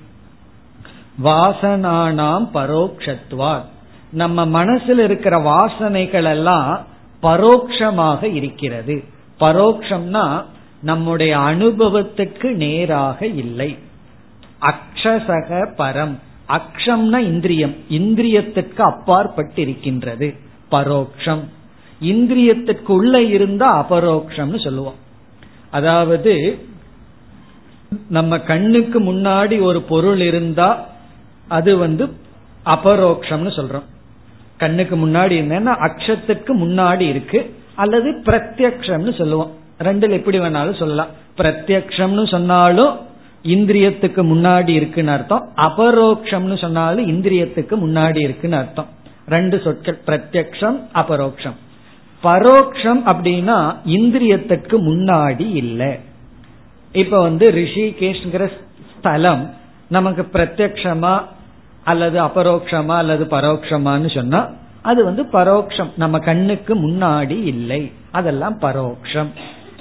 [1.24, 3.62] வாசனானாம் பரோக்ஷத்வார்
[4.10, 6.86] நம்ம மனசில் இருக்கிற வாசனைகள் எல்லாம்
[7.22, 9.04] பரோட்சமாக இருக்கிறது.
[9.40, 10.44] பரோக்ஷம்னா
[10.80, 13.78] நம்முடைய அனுபவத்துக்கு நேராக இல்லை.
[14.60, 16.14] அக்ஷசக பரம்.
[16.48, 17.74] அக்ஷம்னா இந்திரியம்.
[17.90, 20.38] இந்திரியத்திற்கு அப்பாற்பட்டிருக்கின்றது.
[20.70, 21.44] பரோக்ஷம்.
[22.02, 24.94] இந்திரியத்திற்கு உள்ள இருந்தா அபரோக்ஷம்னு சொல்லுவோம்.
[25.70, 26.58] அதாவது
[28.08, 30.86] நம்ம கண்ணுக்கு முன்னாடி ஒரு பொருள் இருந்தா
[31.48, 32.06] அது வந்து
[32.66, 33.82] அபரோக்ஷம்னு சொல்றோம்.
[34.56, 39.52] கண்ணுக்கு முன்னாடி இருந்தேன்னா அக்ஷத்துக்கு முன்னாடி இருக்கு அல்லது பிரத்யக்ஷம்னு சொல்லுவோம்.
[39.78, 41.06] ரெண்டுல எப்படி வேணாலும் சொல்லலாம்.
[41.36, 42.98] பிரத்யக்ஷம்னு சொன்னாலும்
[43.42, 45.52] இந்திரியத்துக்கு முன்னாடி இருக்குன்னு அர்த்தம்.
[45.56, 48.88] அபரோக்ஷம்னு சொன்னாலும் இந்திரியத்துக்கு முன்னாடி இருக்குன்னு அர்த்தம்.
[49.28, 51.54] ரெண்டு சொற்கள் பிரத்யக்ஷம் அபரோக்ஷம்.
[52.22, 55.98] பரோக்ஷம் அப்படின்னா இந்திரியத்துக்கு முன்னாடி இல்லை.
[56.92, 58.52] இப்ப வந்து ரிஷிகேஷ்ங்கிற
[58.98, 59.54] ஸ்தலம்
[59.88, 61.22] நமக்கு பிரத்யக்ஷமா
[61.90, 64.40] அல்லது அபரோக்ஷமா அல்லது பரோக்ஷமான்னு சொன்னா
[64.82, 65.90] அது வந்து பரோக்ஷம்.
[65.96, 67.92] நம்ம கண்ணுக்கு முன்னாடி இல்லை.
[68.10, 69.30] அதெல்லாம் பரோக்ஷம்.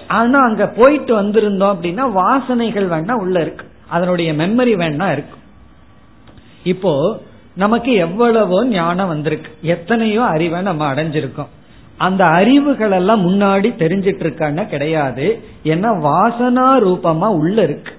[0.08, 3.66] ஆனா அங்க போயிட்டு வந்திருந்தோம் அப்படின்னா வாசனைகள் வேணா உள்ள இருக்கு.
[3.88, 5.44] அதனுடைய மெமரி வேணா இருக்கும்
[6.64, 6.94] இப்போ
[7.56, 9.52] நமக்கு எவ்வளவோ ஞானம் வந்திருக்கு.
[9.62, 11.52] எத்தனையோ அறிவை நம்ம அடைஞ்சிருக்கோம்.
[11.98, 15.28] அந்த அறிவுகள் எல்லாம் முன்னாடி தெரிஞ்சிட்டு இருக்கான்னு கிடையாது.
[15.64, 17.94] ஏன்னா வாசனா ரூபமா உள்ள இருக்கு.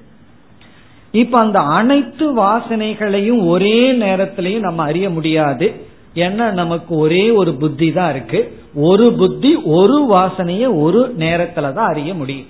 [1.13, 5.73] இப்ப அந்த அனைத்து வாசனைகளையும் ஒரே நேரத்திலையும் நம்ம அறிய முடியாது.
[6.15, 8.59] ஏன்னா நமக்கு ஒரே ஒரு புத்தி தான் இருக்கு.
[8.75, 12.47] ஒரு புத்தி ஒரு வாசனைய ஒரு நேரத்துல தான் அறிய முடியும்.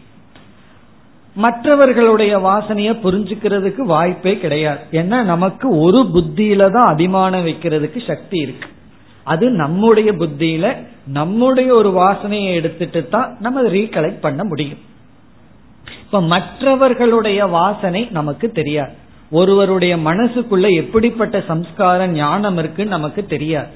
[1.35, 4.79] மற்றவர்களுடைய வாசனைய புரிஞ்சுக்கிறதுக்கு வாய்ப்பே கிடையாது.
[4.93, 8.69] ஏன்னா நமக்கு ஒரு புத்தியில தான் அபிமானம் வைக்கிறதுக்கு சக்தி இருக்கு.
[9.25, 14.79] அது நம்முடைய புத்தியில நம்முடைய ஒரு வாசனையை எடுத்துட்டு தான் நம்ம ரீகலெக்ட் பண்ண முடியும்.
[16.09, 18.93] இப்ப மற்றவர்களுடைய வாசனை நமக்கு தெரியாது.
[19.31, 23.69] ஒருவருடைய மனசுக்குள்ள எப்படிப்பட்ட சம்ஸ்கார ஞானம் இருக்குன்னு நமக்கு தெரியாது.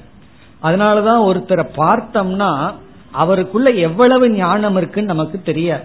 [0.63, 2.73] அதனாலதான் ஒருத்தரை பார்த்தோம்னா
[3.11, 5.83] அவருக்குள்ள எவ்வளவு ஞானம் இருக்குன்னு நமக்கு தெரியாது.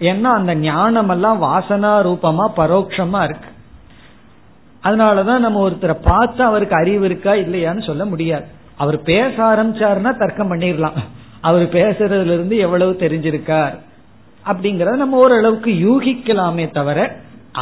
[0.00, 3.48] ஏன்னா அந்த ஞானம் எல்லாம் வாசனா ரூபமா பரோட்சமா இருக்கு.
[4.82, 8.44] அதனாலதான் நம்ம ஒருத்தரை பார்த்து அவருக்கு அறிவு இருக்கா இல்லையான்னு சொல்ல முடியாது.
[8.76, 11.02] அவர் பேச ஆரம்பிச்சாருன்னா தர்க்கம் பண்ணிடலாம்
[11.40, 13.78] அவர் பேசுறதுல இருந்து எவ்வளவு தெரிஞ்சிருக்கார்?
[14.46, 17.16] அப்படிங்கறத நம்ம ஓரளவுக்கு யூகிக்கலாமே தவிர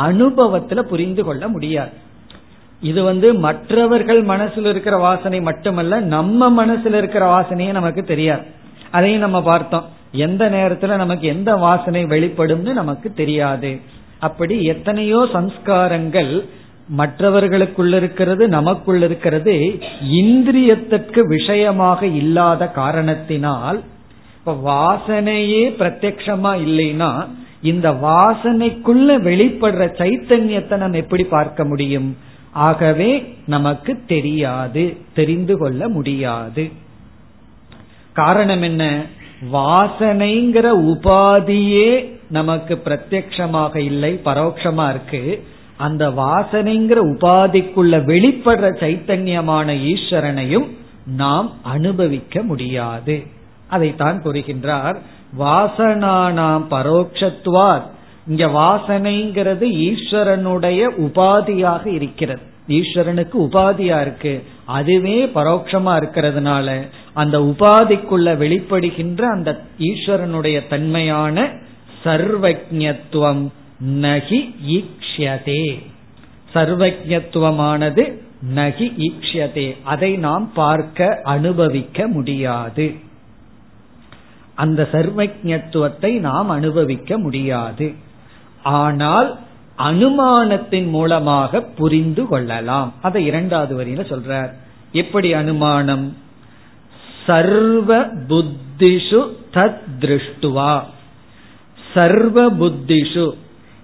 [0.07, 1.91] அனுபவத்துல புரிந்து கொள்ள முடியாது.
[2.81, 8.45] இது வந்து மற்றவர்கள் மனசுல இருக்கிற வாசனை மட்டுமல்ல நம்ம மனசுல இருக்கிற வாசனையே நமக்கு தெரியாது.
[8.91, 9.85] அதையும் நம்ம பார்த்தோம்.
[10.13, 13.81] எந்த நேரத்துல நமக்கு எந்த வாசனை வெளிப்படும்னு நமக்கு தெரியாது.
[14.19, 16.45] அப்படி எத்தனையோ சம்ஸ்காரங்கள்
[16.97, 19.55] மற்றவர்களுக்குள்ள இருக்கிறது நமக்குள்ள இருக்கிறது
[20.11, 23.83] இந்திரியத்திற்கு விஷயமாக இல்லாத காரணத்தினால்
[24.45, 27.27] இப்ப வாசனையே பிரத்யமா இல்லைன்னா
[27.63, 32.17] இந்த வாசனைக்குள்ள வெளிப்படுற சைத்தன்யத்தை நம்ம எப்படி பார்க்க முடியும்?
[32.53, 36.71] ஆகவே நமக்கு தெரியாது தெரிந்து கொள்ள முடியாது.
[38.13, 39.03] காரணம் என்ன?
[39.53, 45.45] வாசனைங்கிற உபாதியே நமக்கு பிரத்யக்ஷமாக இல்லை பரோட்சமா இருக்கு.
[45.77, 50.69] அந்த வாசனைங்கிற உபாதிக்குள்ள வெளிப்படுற சைத்தன்யமான ஈஸ்வரனையும்
[51.07, 53.41] நாம் அனுபவிக்க முடியாது.
[53.73, 54.97] அதைத்தான் கூறுகின்றார்.
[55.39, 57.85] வாசனானாம் பரோட்சத்துவார்
[58.27, 62.45] இங்க வாசனைங்கிறது ஈஸ்வரனுடைய உபாதியாக இருக்கிறது.
[62.69, 64.35] ஈஸ்வரனுக்கு உபாதியா இருக்கு.
[64.65, 66.67] அதுவே பரோட்சமா இருக்கிறதுனால
[67.13, 71.47] அந்த உபாதிக்குள்ள வெளிப்படுகின்ற அந்த ஈஸ்வரனுடைய தன்மையான
[72.05, 73.43] சர்வஜத்துவம்
[74.03, 74.41] நகி
[74.77, 75.65] ஈக்ஷதே
[76.55, 78.05] சர்வஜத்துவமானது
[78.55, 82.87] நகி ஈக்ஷதே அதை நாம் பார்க்க அனுபவிக்க முடியாது.
[84.55, 87.93] அந்த சர்வஜத்துவத்தை நாம் அனுபவிக்க முடியாது.
[88.63, 89.39] ஆனால்
[89.79, 92.93] அனுமானத்தின் மூலமாக புரிந்து கொள்ளலாம்.
[93.03, 94.51] அதை இரண்டாவது வரியில சொல்றார்.
[94.93, 96.17] எப்படி அனுமானம்?
[97.27, 100.81] சர்வ புத்திஷு தத் திருஷ்டுவா.
[101.95, 103.33] சர்வ புத்திஷு.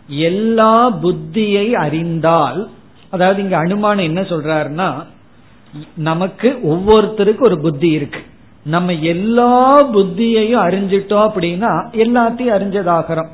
[0.07, 2.71] எல்லா புத்தியை அறிந்தால்
[3.11, 5.05] அதாவது இங்க அனுமானம் என்ன சொல்றாருன்னா
[5.97, 8.21] நமக்கு ஒவ்வொருத்தருக்கு ஒரு புத்தி இருக்கு.
[8.69, 13.31] நம்ம எல்லா புத்தியையும் அறிஞ்சிட்டோம் அப்படின்னா எல்லாத்தையும் அறிஞ்சதாகிறோம்.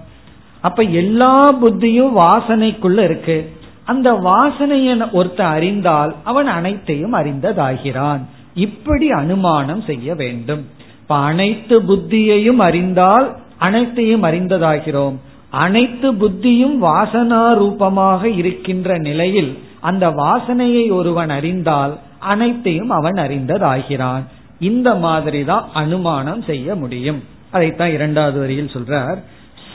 [0.61, 3.53] அப்ப எல்லா புத்தியும் வாசனைக்குள்ள இருக்கு.
[3.85, 8.20] அந்த வாசனையை ஒருத்த அறிந்தால் அவன் அனைத்தையும் அறிந்ததாகிறான்.
[8.55, 10.62] இப்படி அனுமானம் செய்ய வேண்டும்.
[11.01, 15.16] இப்ப அனைத்து புத்தியையும் அறிந்தால் அனைத்தையும் அறிந்ததாகிறோம்.
[15.51, 24.24] அனைத்து புத்தியும் வாசனா ரூபமாக இருக்கின்ற நிலையில் அந்த வாசனையை ஒருவன் அறிந்தால் அனைத்தையும் அவன் அறிந்ததாகிறான்.
[24.64, 27.20] இந்த மாதிரி தான் அனுமானம் செய்ய முடியும்.
[27.50, 29.18] அதைத்தான் இரண்டாவது வரியில் சொல்றார்.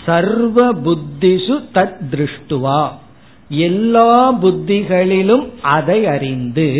[0.05, 2.81] சர்வ புத்திசு தத் திருஷ்டுவா.
[3.49, 6.71] எல்லா புத்திகளிலும் அதை அறிந்து